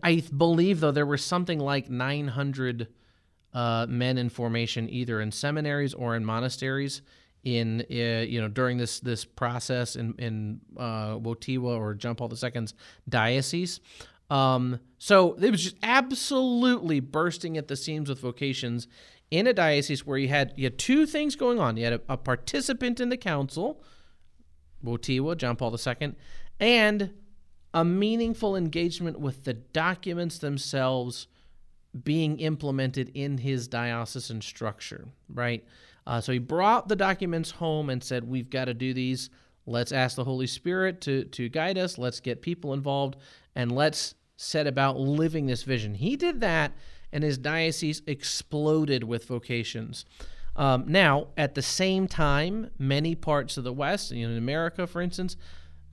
I 0.04 0.24
believe, 0.36 0.80
though, 0.80 0.92
there 0.92 1.06
were 1.06 1.18
something 1.18 1.60
like 1.60 1.90
900 1.90 2.88
uh, 3.54 3.86
men 3.88 4.18
in 4.18 4.30
formation, 4.30 4.90
either 4.90 5.22
in 5.22 5.32
seminaries 5.32 5.94
or 5.94 6.16
in 6.16 6.26
monasteries, 6.26 7.02
in 7.44 7.86
uh, 7.90 8.26
you 8.28 8.42
know 8.42 8.50
during 8.50 8.78
this 8.78 9.00
this 9.00 9.24
process 9.24 9.96
in 9.96 10.14
in 10.18 10.60
uh, 10.76 11.16
Wojtyła 11.16 11.78
or 11.78 11.94
John 11.94 12.16
Paul 12.16 12.32
II's 12.32 12.74
diocese. 13.08 13.80
Um, 14.30 14.80
so 14.98 15.34
it 15.34 15.52
was 15.52 15.63
just 15.63 15.78
absolutely 15.84 17.00
bursting 17.00 17.58
at 17.58 17.68
the 17.68 17.76
seams 17.76 18.10
with 18.10 18.20
vocations 18.20 18.88
in 19.32 19.48
a 19.48 19.54
diocese 19.54 20.06
where 20.06 20.18
you 20.18 20.28
had 20.28 20.54
you 20.56 20.66
had 20.66 20.78
two 20.78 21.06
things 21.06 21.36
going 21.36 21.60
on. 21.60 21.78
You 21.78 21.86
had 21.86 21.94
a, 21.94 22.02
a 22.10 22.18
participant 22.18 23.00
in 23.00 23.10
the 23.10 23.18
council, 23.18 23.82
Wojtyła, 24.84 25.38
John 25.38 25.56
Paul 25.56 25.76
II, 25.76 26.16
and 26.60 27.13
a 27.74 27.86
meaningful 27.86 28.56
engagement 28.56 29.20
with 29.20 29.44
the 29.44 29.54
documents 29.54 30.40
themselves 30.40 31.28
being 32.04 32.40
implemented 32.40 33.12
in 33.13 33.40
his 33.40 33.68
diocesan 33.68 34.42
structure, 34.42 35.08
right? 35.30 35.66
Uh, 36.06 36.22
so 36.22 36.32
he 36.32 36.40
brought 36.40 36.88
the 36.88 36.96
documents 36.96 37.52
home 37.52 37.90
and 37.90 38.04
said, 38.04 38.28
We've 38.28 38.50
got 38.50 38.66
to 38.66 38.74
do 38.74 38.94
these. 38.94 39.30
Let's 39.66 39.92
ask 39.92 40.16
the 40.16 40.24
Holy 40.24 40.48
Spirit 40.48 41.02
to, 41.02 41.26
to 41.26 41.50
guide 41.50 41.78
us. 41.78 41.98
Let's 41.98 42.22
get 42.22 42.42
people 42.42 42.74
involved 42.74 43.18
and 43.54 43.72
let's 43.72 44.16
set 44.38 44.67
about 44.67 44.97
living 44.97 45.47
this 45.47 45.63
vision. 45.63 45.95
He 45.95 46.15
did 46.15 46.39
that 46.39 46.71
and 47.12 47.23
his 47.23 47.38
diocese 47.38 48.02
exploded 48.08 49.04
with 49.04 49.26
vocations. 49.26 50.06
Um, 50.56 50.86
now, 50.88 51.28
at 51.38 51.56
the 51.56 51.62
same 51.62 52.08
time, 52.08 52.71
many 52.80 53.15
parts 53.15 53.58
of 53.58 53.63
the 53.63 53.73
West, 53.73 54.12
in 54.12 54.38
America, 54.38 54.88
for 54.88 55.02
instance, 55.02 55.38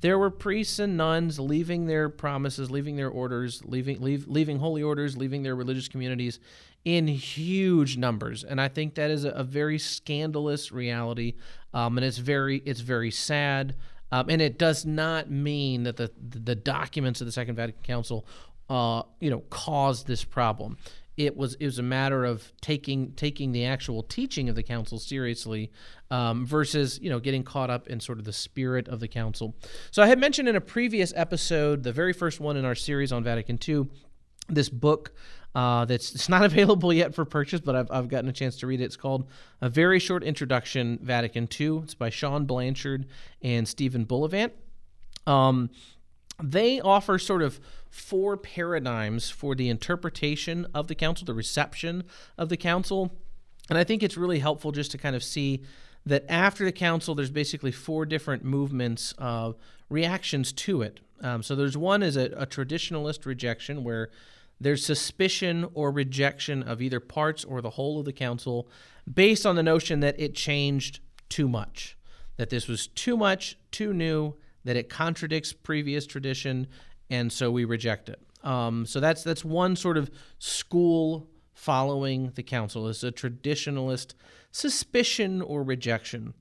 there 0.01 0.19
were 0.19 0.31
priests 0.31 0.79
and 0.79 0.97
nuns 0.97 1.39
leaving 1.39 1.87
their 1.87 2.09
promises, 2.09 2.71
leaving 2.71 2.97
their 2.97 3.09
orders, 3.09 3.63
leaving 3.65 4.01
leave, 4.01 4.27
leaving 4.29 4.59
holy 4.59 4.83
orders, 4.83 5.17
leaving 5.17 5.43
their 5.43 5.55
religious 5.55 5.89
communities 5.89 6.41
in 6.85 7.07
huge 7.09 7.97
numbers, 7.97 8.45
and 8.45 8.61
I 8.61 8.69
think 8.69 8.97
that 8.97 9.11
is 9.11 9.25
a, 9.25 9.31
a 9.31 9.45
very 9.45 9.79
scandalous 9.79 10.71
reality, 10.71 11.35
um, 11.73 11.97
and 11.97 12.05
it's 12.05 12.19
very 12.19 12.59
it's 12.67 12.81
very 12.81 13.11
sad. 13.11 13.77
Um, 14.13 14.29
and 14.29 14.41
it 14.41 14.59
does 14.59 14.85
not 14.85 15.31
mean 15.31 15.85
that 15.85 15.97
the 15.97 16.11
the 16.21 16.55
documents 16.55 17.21
of 17.21 17.27
the 17.27 17.33
Second 17.33 17.57
Vatican 17.57 17.83
Council, 17.83 18.27
uh, 18.69 19.03
you 19.21 19.31
know, 19.31 19.41
caused 19.51 20.07
this 20.07 20.25
problem 20.25 20.77
it 21.17 21.37
was 21.37 21.55
it 21.55 21.65
was 21.65 21.79
a 21.79 21.83
matter 21.83 22.25
of 22.25 22.53
taking 22.61 23.13
taking 23.13 23.53
the 23.53 23.65
actual 23.65 24.03
teaching 24.03 24.49
of 24.49 24.57
the 24.57 24.63
council 24.63 24.99
seriously 24.99 25.71
um, 26.11 26.45
versus 26.45 26.99
you 27.01 27.09
know 27.09 27.21
getting 27.21 27.45
caught 27.45 27.71
up 27.71 27.87
in 27.87 28.01
sort 28.01 28.19
of 28.19 28.25
the 28.25 28.33
spirit 28.33 28.89
of 28.89 29.01
the 29.01 29.09
council. 29.09 29.55
So 29.91 30.03
I 30.03 30.07
had 30.07 30.19
mentioned 30.19 30.49
in 30.49 30.57
a 30.57 30.61
previous 30.61 31.13
episode, 31.15 31.83
the 31.83 31.93
very 31.93 32.13
first 32.13 32.41
one 32.41 32.57
in 32.57 32.65
our 32.65 32.75
series 32.75 33.13
on 33.13 33.23
Vatican 33.23 33.59
II, 33.67 33.87
this 34.49 34.69
book 34.69 35.13
uh, 35.55 35.85
that's 35.85 36.15
it's 36.15 36.29
not 36.29 36.45
available 36.51 36.93
yet 36.93 37.15
for 37.15 37.25
purchase, 37.25 37.61
but 37.61 37.77
I've, 37.77 37.91
I've 37.91 38.09
gotten 38.09 38.29
a 38.29 38.33
chance 38.33 38.57
to 38.59 38.67
read 38.67 38.81
it. 38.81 38.85
It's 38.85 38.97
called 38.97 39.29
A 39.61 39.69
Very 39.69 39.99
Short 39.99 40.23
Introduction 40.23 40.99
Vatican 41.03 41.49
II. 41.59 41.79
It's 41.85 41.95
by 41.95 42.11
Shaun 42.11 42.45
Blanchard 42.45 43.07
and 43.43 43.67
Stephen 43.67 44.05
Bullivant. 44.05 44.53
Um, 45.27 45.71
they 46.43 46.81
offer 46.81 47.19
sort 47.19 47.43
of 47.43 47.61
four 47.89 48.37
paradigms 48.37 49.31
for 49.31 49.55
the 49.55 49.69
interpretation 49.69 50.67
of 50.75 50.89
the 50.89 50.95
council, 50.95 51.25
the 51.25 51.35
reception 51.35 52.05
of 52.37 52.49
the 52.49 52.57
council. 52.57 53.17
And 53.71 53.79
I 53.79 53.85
think 53.85 54.03
it's 54.03 54.17
really 54.17 54.41
helpful 54.41 54.73
just 54.73 54.91
to 54.91 54.99
kind 54.99 55.15
of 55.15 55.23
see 55.23 55.63
that 56.05 56.25
after 56.29 56.65
the 56.65 56.73
council, 56.73 57.15
there's 57.15 57.31
basically 57.31 57.71
four 57.71 58.05
different 58.05 58.45
movements 58.45 59.15
of 59.17 59.55
reactions 59.89 60.53
to 60.53 60.83
it. 60.83 61.01
Um, 61.21 61.43
so 61.43 61.55
there's 61.55 61.77
one 61.77 62.03
is 62.03 62.17
a, 62.17 62.27
a 62.37 62.47
traditionalist 62.47 63.25
rejection 63.25 63.85
where 63.85 64.11
there's 64.61 64.85
suspicion 64.85 65.67
or 65.75 65.91
rejection 65.91 66.63
of 66.63 66.81
either 66.81 67.01
parts 67.01 67.45
or 67.45 67.61
the 67.61 67.71
whole 67.71 67.99
of 67.99 68.05
the 68.05 68.13
council 68.13 68.69
based 69.13 69.45
on 69.45 69.57
the 69.57 69.63
notion 69.63 70.01
that 70.01 70.19
it 70.19 70.35
changed 70.35 71.01
too 71.29 71.49
much, 71.49 71.97
that 72.37 72.51
this 72.51 72.69
was 72.69 72.87
too 72.87 73.17
much, 73.17 73.59
too 73.71 73.93
new, 73.93 74.35
that 74.65 74.77
it 74.77 74.89
contradicts 74.89 75.53
previous 75.53 76.07
tradition, 76.07 76.67
and 77.11 77.33
so 77.33 77.51
we 77.51 77.65
reject 77.65 78.09
it. 78.09 78.21
Um, 78.43 78.87
so 78.87 79.01
that's 79.01 79.23
that's 79.23 79.45
one 79.45 79.77
sort 79.77 79.97
of 79.97 80.11
school 80.39 81.29
following 81.53 82.33
the 82.35 82.43
council 82.43 82.89
is 82.89 83.05
a 83.05 83.13
traditionalist 83.13 84.15
suspicion 84.51 85.43
or 85.43 85.63
rejection. 85.63 86.35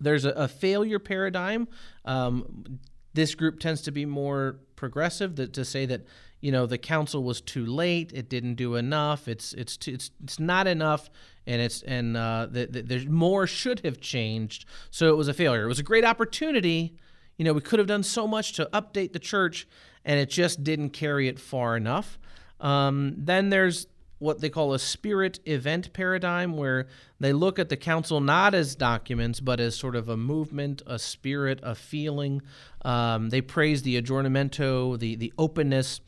There's 0.00 0.24
a, 0.24 0.30
a 0.30 0.48
failure 0.48 0.98
paradigm. 0.98 1.68
Um, 2.04 2.80
this 3.14 3.34
group 3.34 3.60
tends 3.60 3.82
to 3.82 3.90
be 3.90 4.04
more 4.04 4.58
progressive 4.76 5.36
that, 5.36 5.52
to 5.54 5.64
say 5.64 5.86
that 5.86 6.02
you 6.40 6.52
know 6.52 6.66
the 6.66 6.78
council 6.78 7.22
was 7.22 7.40
too 7.40 7.64
late 7.66 8.12
it 8.14 8.28
didn't 8.28 8.54
do 8.54 8.74
enough 8.76 9.28
it's 9.28 9.52
it's 9.54 9.76
too, 9.76 9.92
it's 9.92 10.10
it's 10.22 10.38
not 10.38 10.66
enough 10.66 11.10
and 11.46 11.62
it's 11.62 11.82
and 11.82 12.16
uh, 12.16 12.46
the, 12.50 12.66
the, 12.66 12.82
there's 12.82 13.06
more 13.06 13.46
should 13.46 13.78
have 13.84 14.00
changed. 14.00 14.64
So 14.90 15.08
it 15.10 15.16
was 15.16 15.28
a 15.28 15.34
failure. 15.34 15.62
It 15.62 15.68
was 15.68 15.78
a 15.78 15.84
great 15.84 16.04
opportunity 16.04 16.96
you 17.36 17.44
know 17.44 17.52
we 17.52 17.60
could 17.60 17.78
have 17.78 17.88
done 17.88 18.02
so 18.02 18.26
much 18.26 18.54
to 18.54 18.68
update 18.72 19.12
the 19.12 19.18
church 19.18 19.68
and 20.04 20.18
it 20.18 20.30
just 20.30 20.64
didn't 20.64 20.90
carry 20.90 21.28
it 21.28 21.38
far 21.38 21.76
enough. 21.76 22.18
Um, 22.60 23.14
then 23.18 23.50
there's 23.50 23.86
what 24.18 24.40
they 24.40 24.48
call 24.48 24.72
a 24.72 24.78
spirit 24.78 25.40
event 25.44 25.92
paradigm, 25.92 26.56
where 26.56 26.86
they 27.20 27.32
look 27.32 27.58
at 27.58 27.68
the 27.68 27.76
council 27.76 28.20
not 28.20 28.54
as 28.54 28.74
documents, 28.74 29.40
but 29.40 29.60
as 29.60 29.76
sort 29.76 29.94
of 29.94 30.08
a 30.08 30.16
movement, 30.16 30.80
a 30.86 30.98
spirit, 30.98 31.60
a 31.62 31.74
feeling. 31.74 32.40
Um, 32.82 33.28
they 33.28 33.42
praise 33.42 33.82
the 33.82 34.00
aggiornamento, 34.00 34.98
the 34.98 35.16
the 35.16 35.32
openness, 35.36 36.00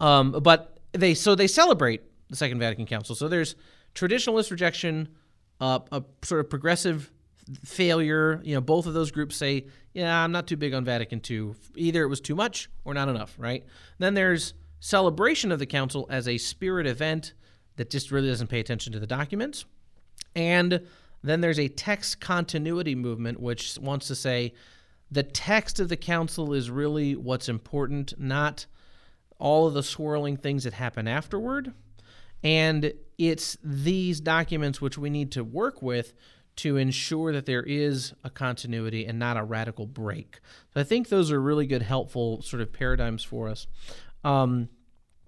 um, 0.00 0.32
but 0.32 0.78
they 0.92 1.14
so 1.14 1.34
they 1.34 1.46
celebrate 1.46 2.02
the 2.28 2.36
Second 2.36 2.58
Vatican 2.58 2.86
Council. 2.86 3.14
So 3.14 3.28
there's 3.28 3.54
traditionalist 3.94 4.50
rejection, 4.50 5.08
uh, 5.60 5.80
a 5.92 6.02
sort 6.22 6.40
of 6.40 6.50
progressive 6.50 7.10
failure. 7.64 8.40
You 8.44 8.54
know, 8.54 8.60
both 8.60 8.86
of 8.86 8.94
those 8.94 9.10
groups 9.10 9.36
say, 9.36 9.66
"Yeah, 9.92 10.22
I'm 10.22 10.32
not 10.32 10.46
too 10.46 10.56
big 10.56 10.74
on 10.74 10.84
Vatican 10.84 11.20
II. 11.28 11.54
Either 11.76 12.02
it 12.02 12.08
was 12.08 12.20
too 12.20 12.34
much 12.34 12.68
or 12.84 12.94
not 12.94 13.08
enough." 13.08 13.34
Right? 13.38 13.64
Then 13.98 14.14
there's 14.14 14.54
celebration 14.80 15.50
of 15.52 15.58
the 15.58 15.66
council 15.66 16.06
as 16.10 16.28
a 16.28 16.38
spirit 16.38 16.86
event 16.86 17.32
that 17.76 17.90
just 17.90 18.10
really 18.10 18.28
doesn't 18.28 18.48
pay 18.48 18.60
attention 18.60 18.92
to 18.92 19.00
the 19.00 19.06
documents. 19.06 19.64
And 20.34 20.86
then 21.22 21.40
there's 21.40 21.58
a 21.58 21.68
text 21.68 22.20
continuity 22.20 22.94
movement, 22.94 23.40
which 23.40 23.78
wants 23.80 24.06
to 24.08 24.14
say 24.14 24.54
the 25.10 25.22
text 25.22 25.80
of 25.80 25.88
the 25.88 25.96
council 25.96 26.52
is 26.52 26.70
really 26.70 27.16
what's 27.16 27.48
important, 27.48 28.14
not 28.18 28.66
all 29.38 29.66
of 29.66 29.74
the 29.74 29.82
swirling 29.82 30.36
things 30.36 30.64
that 30.64 30.74
happen 30.74 31.06
afterward. 31.06 31.72
And 32.42 32.92
it's 33.18 33.56
these 33.62 34.20
documents 34.20 34.80
which 34.80 34.98
we 34.98 35.10
need 35.10 35.32
to 35.32 35.44
work 35.44 35.82
with 35.82 36.14
to 36.56 36.76
ensure 36.76 37.32
that 37.32 37.44
there 37.44 37.62
is 37.62 38.14
a 38.24 38.30
continuity 38.30 39.04
and 39.04 39.18
not 39.18 39.36
a 39.36 39.42
radical 39.42 39.86
break. 39.86 40.40
So 40.72 40.80
I 40.80 40.84
think 40.84 41.08
those 41.08 41.30
are 41.30 41.40
really 41.40 41.66
good, 41.66 41.82
helpful 41.82 42.40
sort 42.42 42.62
of 42.62 42.72
paradigms 42.72 43.22
for 43.22 43.48
us. 43.48 43.66
Um, 44.24 44.68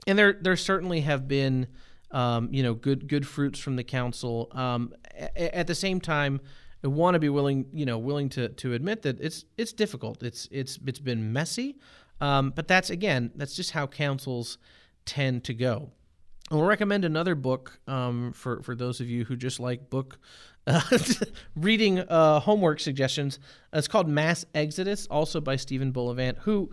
and 0.06 0.18
there, 0.18 0.38
there 0.40 0.56
certainly 0.56 1.02
have 1.02 1.28
been 1.28 1.66
um, 2.10 2.48
you 2.52 2.62
know, 2.62 2.74
good 2.74 3.08
good 3.08 3.26
fruits 3.26 3.58
from 3.58 3.76
the 3.76 3.84
council. 3.84 4.48
Um, 4.52 4.92
a- 5.14 5.56
at 5.56 5.66
the 5.66 5.74
same 5.74 6.00
time, 6.00 6.40
I 6.82 6.88
want 6.88 7.14
to 7.14 7.18
be 7.18 7.28
willing, 7.28 7.66
you 7.72 7.84
know, 7.84 7.98
willing 7.98 8.28
to 8.30 8.48
to 8.48 8.72
admit 8.72 9.02
that 9.02 9.20
it's 9.20 9.44
it's 9.56 9.72
difficult. 9.72 10.22
It's 10.22 10.48
it's 10.50 10.78
it's 10.86 11.00
been 11.00 11.32
messy, 11.32 11.76
um, 12.20 12.50
but 12.54 12.68
that's 12.68 12.90
again, 12.90 13.30
that's 13.34 13.54
just 13.54 13.72
how 13.72 13.86
councils 13.86 14.58
tend 15.04 15.44
to 15.44 15.54
go. 15.54 15.90
I'll 16.50 16.62
recommend 16.62 17.04
another 17.04 17.34
book 17.34 17.78
um, 17.86 18.32
for 18.32 18.62
for 18.62 18.74
those 18.74 19.00
of 19.00 19.08
you 19.08 19.24
who 19.24 19.36
just 19.36 19.60
like 19.60 19.90
book 19.90 20.18
uh, 20.66 20.80
reading 21.56 22.00
uh, 22.00 22.40
homework 22.40 22.80
suggestions. 22.80 23.38
It's 23.72 23.88
called 23.88 24.08
Mass 24.08 24.44
Exodus, 24.54 25.06
also 25.06 25.40
by 25.40 25.56
Stephen 25.56 25.92
Bullivant, 25.92 26.38
who 26.38 26.70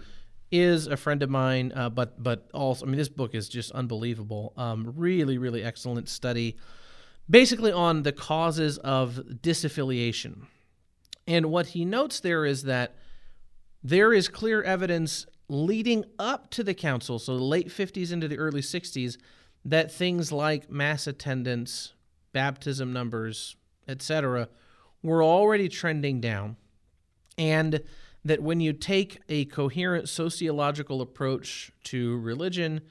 is 0.51 0.87
a 0.87 0.97
friend 0.97 1.23
of 1.23 1.29
mine, 1.29 1.71
uh, 1.75 1.89
but 1.89 2.21
but 2.21 2.49
also, 2.53 2.85
I 2.85 2.89
mean, 2.89 2.97
this 2.97 3.09
book 3.09 3.35
is 3.35 3.49
just 3.49 3.71
unbelievable. 3.71 4.53
Um, 4.57 4.93
really, 4.95 5.37
really 5.37 5.63
excellent 5.63 6.09
study, 6.09 6.57
basically 7.29 7.71
on 7.71 8.03
the 8.03 8.11
causes 8.11 8.77
of 8.79 9.15
disaffiliation. 9.41 10.47
And 11.27 11.47
what 11.47 11.67
he 11.67 11.85
notes 11.85 12.19
there 12.19 12.45
is 12.45 12.63
that 12.63 12.95
there 13.83 14.13
is 14.13 14.27
clear 14.27 14.61
evidence 14.61 15.25
leading 15.47 16.05
up 16.17 16.49
to 16.51 16.63
the 16.63 16.73
council, 16.73 17.19
so 17.19 17.37
the 17.37 17.43
late 17.43 17.67
50s 17.67 18.11
into 18.11 18.27
the 18.27 18.37
early 18.37 18.61
60s, 18.61 19.17
that 19.63 19.91
things 19.91 20.31
like 20.31 20.69
mass 20.69 21.07
attendance, 21.07 21.93
baptism 22.33 22.93
numbers, 22.93 23.55
etc., 23.87 24.49
were 25.03 25.23
already 25.23 25.69
trending 25.69 26.19
down. 26.19 26.55
And 27.37 27.81
that 28.23 28.41
when 28.41 28.59
you 28.59 28.73
take 28.73 29.19
a 29.29 29.45
coherent 29.45 30.09
sociological 30.09 31.01
approach 31.01 31.71
to 31.83 32.17
religion, 32.19 32.81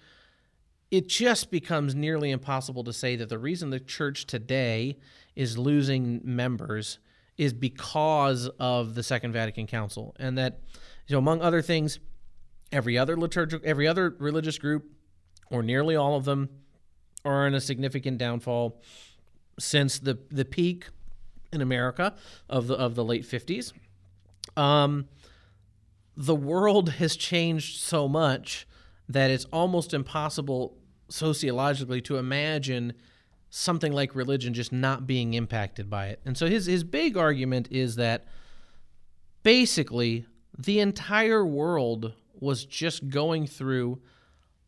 it 0.90 1.08
just 1.08 1.50
becomes 1.50 1.94
nearly 1.94 2.30
impossible 2.30 2.84
to 2.84 2.92
say 2.92 3.16
that 3.16 3.28
the 3.28 3.38
reason 3.38 3.70
the 3.70 3.80
church 3.80 4.26
today 4.26 4.96
is 5.34 5.58
losing 5.58 6.20
members 6.22 7.00
is 7.36 7.52
because 7.52 8.48
of 8.60 8.94
the 8.94 9.02
Second 9.02 9.32
Vatican 9.32 9.66
Council, 9.66 10.14
and 10.20 10.38
that, 10.38 10.60
you 11.08 11.14
know, 11.14 11.18
among 11.18 11.42
other 11.42 11.60
things, 11.60 11.98
every 12.72 12.98
other 12.98 13.16
liturgical, 13.16 13.66
every 13.68 13.86
other 13.86 14.14
religious 14.18 14.58
group, 14.58 14.84
or 15.50 15.62
nearly 15.62 15.96
all 15.96 16.16
of 16.16 16.24
them, 16.24 16.48
are 17.24 17.46
in 17.46 17.54
a 17.54 17.60
significant 17.60 18.18
downfall 18.18 18.82
since 19.58 19.98
the 19.98 20.18
the 20.30 20.44
peak 20.44 20.88
in 21.52 21.60
America 21.60 22.14
of 22.48 22.66
the 22.66 22.74
of 22.74 22.94
the 22.94 23.04
late 23.04 23.24
fifties. 23.24 23.72
Um, 24.56 25.08
the 26.16 26.34
world 26.34 26.90
has 26.90 27.16
changed 27.16 27.80
so 27.80 28.08
much 28.08 28.66
that 29.08 29.30
it's 29.30 29.46
almost 29.46 29.94
impossible 29.94 30.76
sociologically 31.08 32.00
to 32.02 32.16
imagine 32.16 32.92
something 33.50 33.92
like 33.92 34.14
religion 34.14 34.52
just 34.54 34.72
not 34.72 35.06
being 35.06 35.34
impacted 35.34 35.88
by 35.88 36.08
it. 36.08 36.20
And 36.24 36.36
so 36.36 36.46
his 36.46 36.66
his 36.66 36.84
big 36.84 37.16
argument 37.16 37.68
is 37.70 37.96
that 37.96 38.26
basically 39.42 40.26
the 40.58 40.80
entire 40.80 41.44
world 41.44 42.14
was 42.40 42.64
just 42.64 43.08
going 43.08 43.46
through 43.46 44.00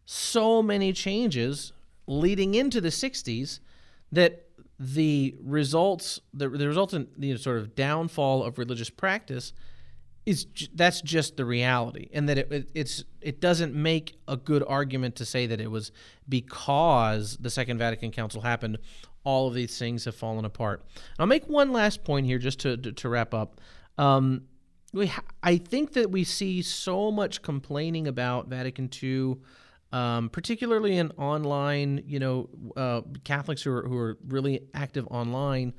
so 0.05 0.63
many 0.63 0.93
changes 0.93 1.73
leading 2.07 2.55
into 2.55 2.81
the 2.81 2.89
60s 2.89 3.61
that 4.13 4.47
the 4.79 5.35
results 5.43 6.21
the, 6.35 6.49
the 6.49 6.67
resultant 6.67 7.09
you 7.19 7.33
know, 7.33 7.37
sort 7.37 7.59
of 7.59 7.75
downfall 7.75 8.45
of 8.45 8.59
religious 8.59 8.91
practice 8.91 9.53
is 10.27 10.47
that's 10.75 11.01
just 11.01 11.37
the 11.37 11.45
reality, 11.45 12.09
and 12.13 12.29
that 12.29 12.37
it, 12.37 12.53
it, 12.53 12.71
it's 12.75 13.05
it 13.21 13.41
doesn't 13.41 13.75
make 13.75 14.19
a 14.27 14.37
good 14.37 14.65
argument 14.67 15.15
to 15.17 15.25
say 15.25 15.47
that 15.47 15.61
it 15.61 15.71
was 15.71 15.93
because 16.29 17.37
the 17.37 17.49
Second 17.49 17.79
Vatican 17.79 18.11
Council 18.11 18.41
happened. 18.41 18.79
All 19.23 19.49
of 19.49 19.55
these 19.55 19.79
things 19.79 20.05
have 20.05 20.15
fallen 20.15 20.45
apart. 20.45 20.85
And 20.95 21.21
I'll 21.21 21.27
make 21.27 21.49
one 21.49 21.73
last 21.73 22.05
point 22.05 22.27
here, 22.27 22.39
just 22.39 22.59
to 22.61 22.77
to, 22.77 22.93
to 22.93 23.09
wrap 23.09 23.33
up. 23.33 23.61
Um, 23.99 24.43
we 24.93 25.09
ha- 25.09 25.23
I 25.43 25.57
think 25.59 25.93
that 25.95 26.11
we 26.11 26.25
see 26.25 26.63
so 26.63 27.11
much 27.11 27.43
complaining 27.43 28.09
about 28.09 28.49
Vatican 28.49 28.91
II. 29.03 29.37
Um, 29.93 30.31
particularly 30.31 30.99
in 30.99 31.13
online, 31.13 32.03
you 32.07 32.19
know, 32.19 32.49
uh, 32.77 33.03
Catholics 33.23 33.63
who 33.63 33.71
are, 33.71 33.83
who 33.87 33.97
are 33.97 34.19
really 34.27 34.61
active 34.75 35.07
online, 35.13 35.75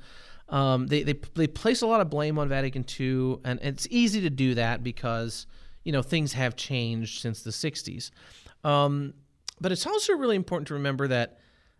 um, 0.48 0.86
they, 0.86 1.02
they 1.02 1.14
they 1.34 1.46
place 1.46 1.82
a 1.82 1.86
lot 1.86 2.00
of 2.00 2.08
blame 2.08 2.38
on 2.38 2.48
Vatican 2.48 2.84
II, 2.98 3.38
and 3.44 3.60
it's 3.62 3.86
easy 3.90 4.20
to 4.22 4.30
do 4.30 4.54
that 4.54 4.82
because 4.82 5.46
you 5.84 5.92
know 5.92 6.02
things 6.02 6.32
have 6.32 6.56
changed 6.56 7.20
since 7.20 7.42
the 7.42 7.50
'60s. 7.50 8.10
Um, 8.64 9.14
but 9.60 9.72
it's 9.72 9.86
also 9.86 10.14
really 10.14 10.36
important 10.36 10.68
to 10.68 10.74
remember 10.74 11.08
that, 11.08 11.38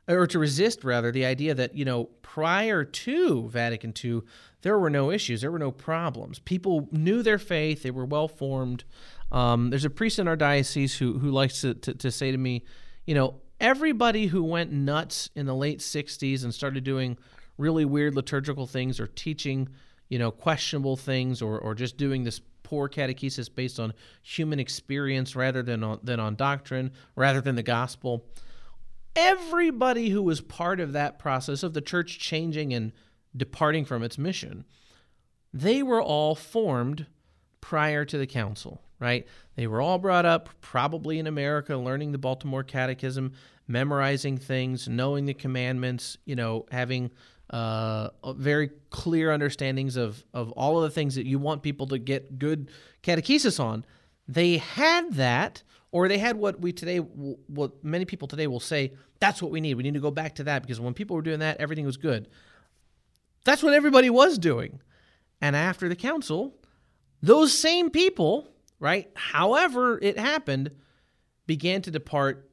or 0.08 0.26
to 0.26 0.38
resist 0.38 0.84
rather, 0.84 1.12
the 1.12 1.24
idea 1.24 1.54
that 1.54 1.76
you 1.76 1.84
know 1.84 2.04
prior 2.22 2.84
to 2.84 3.48
Vatican 3.48 3.92
II, 4.02 4.22
there 4.62 4.78
were 4.78 4.90
no 4.90 5.10
issues, 5.10 5.42
there 5.42 5.52
were 5.52 5.58
no 5.58 5.70
problems. 5.70 6.38
People 6.38 6.88
knew 6.90 7.22
their 7.22 7.38
faith, 7.38 7.82
they 7.82 7.90
were 7.90 8.04
well 8.04 8.28
formed. 8.28 8.84
Um, 9.30 9.70
there's 9.70 9.84
a 9.84 9.90
priest 9.90 10.18
in 10.18 10.26
our 10.26 10.36
diocese 10.36 10.96
who 10.96 11.18
who 11.18 11.30
likes 11.30 11.60
to, 11.60 11.74
to, 11.74 11.94
to 11.94 12.10
say 12.10 12.30
to 12.30 12.38
me, 12.38 12.64
you 13.06 13.14
know, 13.14 13.40
everybody 13.60 14.26
who 14.26 14.42
went 14.42 14.72
nuts 14.72 15.30
in 15.34 15.46
the 15.46 15.54
late 15.54 15.80
'60s 15.80 16.42
and 16.42 16.54
started 16.54 16.84
doing 16.84 17.18
really 17.58 17.84
weird 17.84 18.14
liturgical 18.14 18.66
things 18.66 18.98
or 19.00 19.06
teaching, 19.08 19.68
you 20.08 20.18
know, 20.18 20.30
questionable 20.30 20.96
things 20.96 21.42
or, 21.42 21.58
or 21.58 21.74
just 21.74 21.96
doing 21.96 22.24
this 22.24 22.40
poor 22.62 22.88
catechesis 22.88 23.52
based 23.52 23.80
on 23.80 23.92
human 24.22 24.60
experience 24.60 25.34
rather 25.34 25.62
than 25.62 25.82
on, 25.82 25.98
than 26.02 26.20
on 26.20 26.36
doctrine, 26.36 26.92
rather 27.16 27.40
than 27.40 27.56
the 27.56 27.62
gospel. 27.62 28.24
Everybody 29.16 30.10
who 30.10 30.22
was 30.22 30.40
part 30.40 30.80
of 30.80 30.92
that 30.92 31.18
process 31.18 31.62
of 31.62 31.74
the 31.74 31.80
church 31.80 32.18
changing 32.18 32.72
and 32.72 32.92
departing 33.36 33.84
from 33.84 34.02
its 34.02 34.16
mission 34.16 34.64
they 35.52 35.82
were 35.82 36.02
all 36.02 36.34
formed 36.34 37.06
prior 37.60 38.04
to 38.04 38.18
the 38.18 38.26
council, 38.26 38.82
right? 39.00 39.26
They 39.56 39.66
were 39.66 39.80
all 39.80 39.98
brought 39.98 40.26
up 40.26 40.48
probably 40.60 41.18
in 41.18 41.26
America, 41.26 41.76
learning 41.76 42.12
the 42.12 42.18
Baltimore 42.18 42.62
Catechism, 42.62 43.32
memorizing 43.66 44.38
things, 44.38 44.88
knowing 44.88 45.26
the 45.26 45.34
commandments, 45.34 46.16
you 46.24 46.36
know, 46.36 46.66
having 46.70 47.10
uh, 47.50 48.10
very 48.34 48.70
clear 48.90 49.32
understandings 49.32 49.96
of, 49.96 50.22
of 50.34 50.52
all 50.52 50.76
of 50.78 50.82
the 50.82 50.90
things 50.94 51.14
that 51.14 51.26
you 51.26 51.38
want 51.38 51.62
people 51.62 51.86
to 51.88 51.98
get 51.98 52.38
good 52.38 52.70
catechesis 53.02 53.58
on. 53.58 53.84
They 54.26 54.58
had 54.58 55.14
that, 55.14 55.62
or 55.90 56.08
they 56.08 56.18
had 56.18 56.36
what 56.36 56.60
we 56.60 56.72
today, 56.72 56.98
what 56.98 57.82
many 57.82 58.04
people 58.04 58.28
today 58.28 58.46
will 58.46 58.60
say, 58.60 58.92
that's 59.20 59.40
what 59.40 59.50
we 59.50 59.60
need. 59.60 59.74
We 59.74 59.82
need 59.82 59.94
to 59.94 60.00
go 60.00 60.10
back 60.10 60.34
to 60.36 60.44
that 60.44 60.62
because 60.62 60.80
when 60.80 60.94
people 60.94 61.16
were 61.16 61.22
doing 61.22 61.40
that, 61.40 61.58
everything 61.58 61.86
was 61.86 61.96
good. 61.96 62.28
That's 63.44 63.62
what 63.62 63.72
everybody 63.72 64.10
was 64.10 64.38
doing. 64.38 64.80
And 65.40 65.56
after 65.56 65.88
the 65.88 65.96
council, 65.96 66.54
those 67.22 67.56
same 67.56 67.90
people, 67.90 68.48
right, 68.78 69.10
however 69.14 69.98
it 70.02 70.18
happened, 70.18 70.70
began 71.46 71.80
to 71.82 71.90
depart 71.90 72.50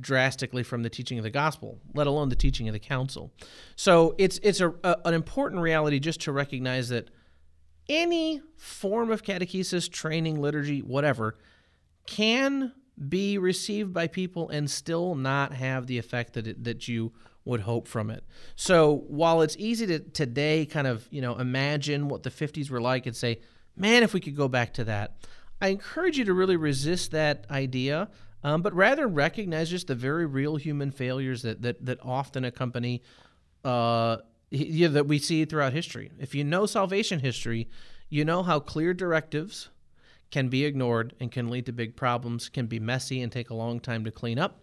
drastically 0.00 0.62
from 0.62 0.82
the 0.82 0.90
teaching 0.90 1.18
of 1.18 1.24
the 1.24 1.30
gospel, 1.30 1.78
let 1.94 2.06
alone 2.06 2.28
the 2.28 2.36
teaching 2.36 2.68
of 2.68 2.72
the 2.72 2.78
council. 2.78 3.32
So 3.76 4.14
it's 4.18 4.38
it's 4.42 4.60
a, 4.60 4.74
a, 4.84 4.96
an 5.04 5.14
important 5.14 5.62
reality 5.62 5.98
just 5.98 6.20
to 6.22 6.32
recognize 6.32 6.88
that 6.90 7.10
any 7.88 8.40
form 8.56 9.10
of 9.10 9.22
catechesis, 9.22 9.90
training, 9.90 10.40
liturgy, 10.40 10.80
whatever, 10.80 11.38
can 12.08 12.72
be 13.08 13.38
received 13.38 13.92
by 13.92 14.06
people 14.06 14.48
and 14.48 14.68
still 14.70 15.14
not 15.14 15.52
have 15.52 15.86
the 15.86 15.98
effect 15.98 16.32
that 16.32 16.46
it, 16.46 16.64
that 16.64 16.88
you 16.88 17.12
would 17.44 17.60
hope 17.60 17.86
from 17.86 18.10
it. 18.10 18.24
So 18.56 19.04
while 19.06 19.42
it's 19.42 19.56
easy 19.58 19.86
to 19.86 20.00
today 20.00 20.66
kind 20.66 20.86
of 20.86 21.06
you 21.10 21.20
know 21.20 21.36
imagine 21.36 22.08
what 22.08 22.22
the 22.22 22.30
50s 22.30 22.70
were 22.70 22.80
like 22.80 23.06
and 23.06 23.14
say, 23.14 23.40
man, 23.76 24.02
if 24.02 24.14
we 24.14 24.20
could 24.20 24.36
go 24.36 24.48
back 24.48 24.74
to 24.74 24.84
that, 24.84 25.18
I 25.60 25.68
encourage 25.68 26.18
you 26.18 26.24
to 26.24 26.34
really 26.34 26.56
resist 26.56 27.12
that 27.12 27.46
idea 27.50 28.08
um, 28.42 28.62
but 28.62 28.72
rather 28.72 29.06
recognize 29.06 29.68
just 29.68 29.88
the 29.88 29.94
very 29.94 30.24
real 30.26 30.56
human 30.56 30.90
failures 30.90 31.42
that 31.42 31.62
that, 31.62 31.84
that 31.84 31.98
often 32.02 32.44
accompany 32.44 33.02
uh, 33.64 34.18
yeah, 34.50 34.88
that 34.88 35.06
we 35.06 35.18
see 35.18 35.44
throughout 35.44 35.72
history. 35.72 36.10
If 36.18 36.34
you 36.34 36.44
know 36.44 36.64
salvation 36.64 37.20
history, 37.20 37.68
you 38.08 38.24
know 38.24 38.42
how 38.42 38.60
clear 38.60 38.94
directives 38.94 39.68
can 40.30 40.48
be 40.48 40.64
ignored 40.64 41.14
and 41.20 41.32
can 41.32 41.48
lead 41.48 41.66
to 41.66 41.72
big 41.72 41.96
problems, 41.96 42.48
can 42.48 42.66
be 42.66 42.78
messy 42.78 43.22
and 43.22 43.32
take 43.32 43.50
a 43.50 43.54
long 43.54 43.80
time 43.80 44.04
to 44.04 44.10
clean 44.10 44.38
up. 44.38 44.62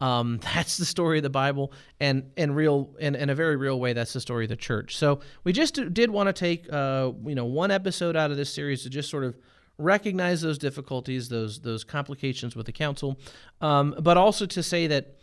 Um, 0.00 0.38
that's 0.54 0.76
the 0.76 0.84
story 0.84 1.18
of 1.18 1.22
the 1.22 1.30
Bible, 1.30 1.72
and 2.00 2.30
in 2.36 2.54
real, 2.54 2.94
in, 2.98 3.14
in 3.14 3.30
a 3.30 3.34
very 3.34 3.56
real 3.56 3.80
way, 3.80 3.92
that's 3.92 4.12
the 4.12 4.20
story 4.20 4.44
of 4.44 4.50
the 4.50 4.56
church. 4.56 4.96
So 4.96 5.20
we 5.44 5.52
just 5.52 5.74
did 5.92 6.10
want 6.10 6.28
to 6.28 6.32
take, 6.32 6.70
uh, 6.72 7.12
you 7.24 7.34
know, 7.34 7.46
one 7.46 7.70
episode 7.70 8.16
out 8.16 8.30
of 8.30 8.36
this 8.36 8.52
series 8.52 8.82
to 8.82 8.90
just 8.90 9.10
sort 9.10 9.24
of 9.24 9.36
recognize 9.78 10.40
those 10.40 10.58
difficulties, 10.58 11.28
those 11.28 11.60
those 11.60 11.84
complications 11.84 12.56
with 12.56 12.66
the 12.66 12.72
council, 12.72 13.18
um, 13.60 13.94
but 14.00 14.16
also 14.16 14.46
to 14.46 14.62
say 14.62 14.86
that 14.86 15.16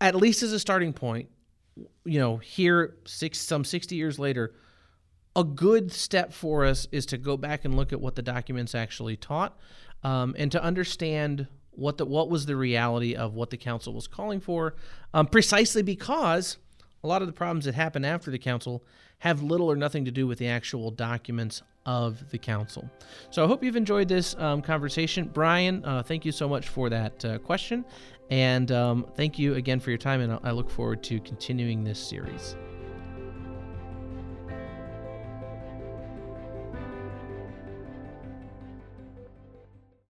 at 0.00 0.14
least 0.14 0.42
as 0.42 0.52
a 0.52 0.60
starting 0.60 0.92
point, 0.92 1.28
you 2.04 2.18
know, 2.18 2.36
here 2.36 2.96
six 3.06 3.38
some 3.38 3.64
sixty 3.64 3.96
years 3.96 4.18
later, 4.18 4.54
a 5.38 5.44
good 5.44 5.92
step 5.92 6.32
for 6.32 6.64
us 6.64 6.88
is 6.90 7.06
to 7.06 7.16
go 7.16 7.36
back 7.36 7.64
and 7.64 7.76
look 7.76 7.92
at 7.92 8.00
what 8.00 8.16
the 8.16 8.22
documents 8.22 8.74
actually 8.74 9.16
taught, 9.16 9.56
um, 10.02 10.34
and 10.36 10.50
to 10.50 10.62
understand 10.62 11.46
what 11.70 11.96
the 11.96 12.04
what 12.04 12.28
was 12.28 12.46
the 12.46 12.56
reality 12.56 13.14
of 13.14 13.34
what 13.34 13.50
the 13.50 13.56
council 13.56 13.92
was 13.92 14.08
calling 14.08 14.40
for, 14.40 14.74
um, 15.14 15.26
precisely 15.28 15.80
because 15.80 16.58
a 17.04 17.06
lot 17.06 17.22
of 17.22 17.28
the 17.28 17.32
problems 17.32 17.66
that 17.66 17.74
happen 17.74 18.04
after 18.04 18.32
the 18.32 18.38
council 18.38 18.82
have 19.18 19.40
little 19.40 19.70
or 19.70 19.76
nothing 19.76 20.04
to 20.04 20.10
do 20.10 20.26
with 20.26 20.38
the 20.38 20.48
actual 20.48 20.90
documents 20.90 21.62
of 21.86 22.30
the 22.30 22.38
council. 22.38 22.90
So 23.30 23.44
I 23.44 23.46
hope 23.46 23.62
you've 23.62 23.76
enjoyed 23.76 24.08
this 24.08 24.34
um, 24.38 24.60
conversation. 24.60 25.30
Brian, 25.32 25.84
uh, 25.84 26.02
thank 26.02 26.24
you 26.24 26.32
so 26.32 26.48
much 26.48 26.68
for 26.68 26.90
that 26.90 27.24
uh, 27.24 27.38
question. 27.38 27.84
And 28.30 28.72
um, 28.72 29.06
thank 29.14 29.38
you 29.38 29.54
again 29.54 29.78
for 29.80 29.90
your 29.90 29.98
time. 29.98 30.20
And 30.20 30.38
I 30.42 30.50
look 30.50 30.68
forward 30.68 31.02
to 31.04 31.20
continuing 31.20 31.84
this 31.84 31.98
series. 31.98 32.56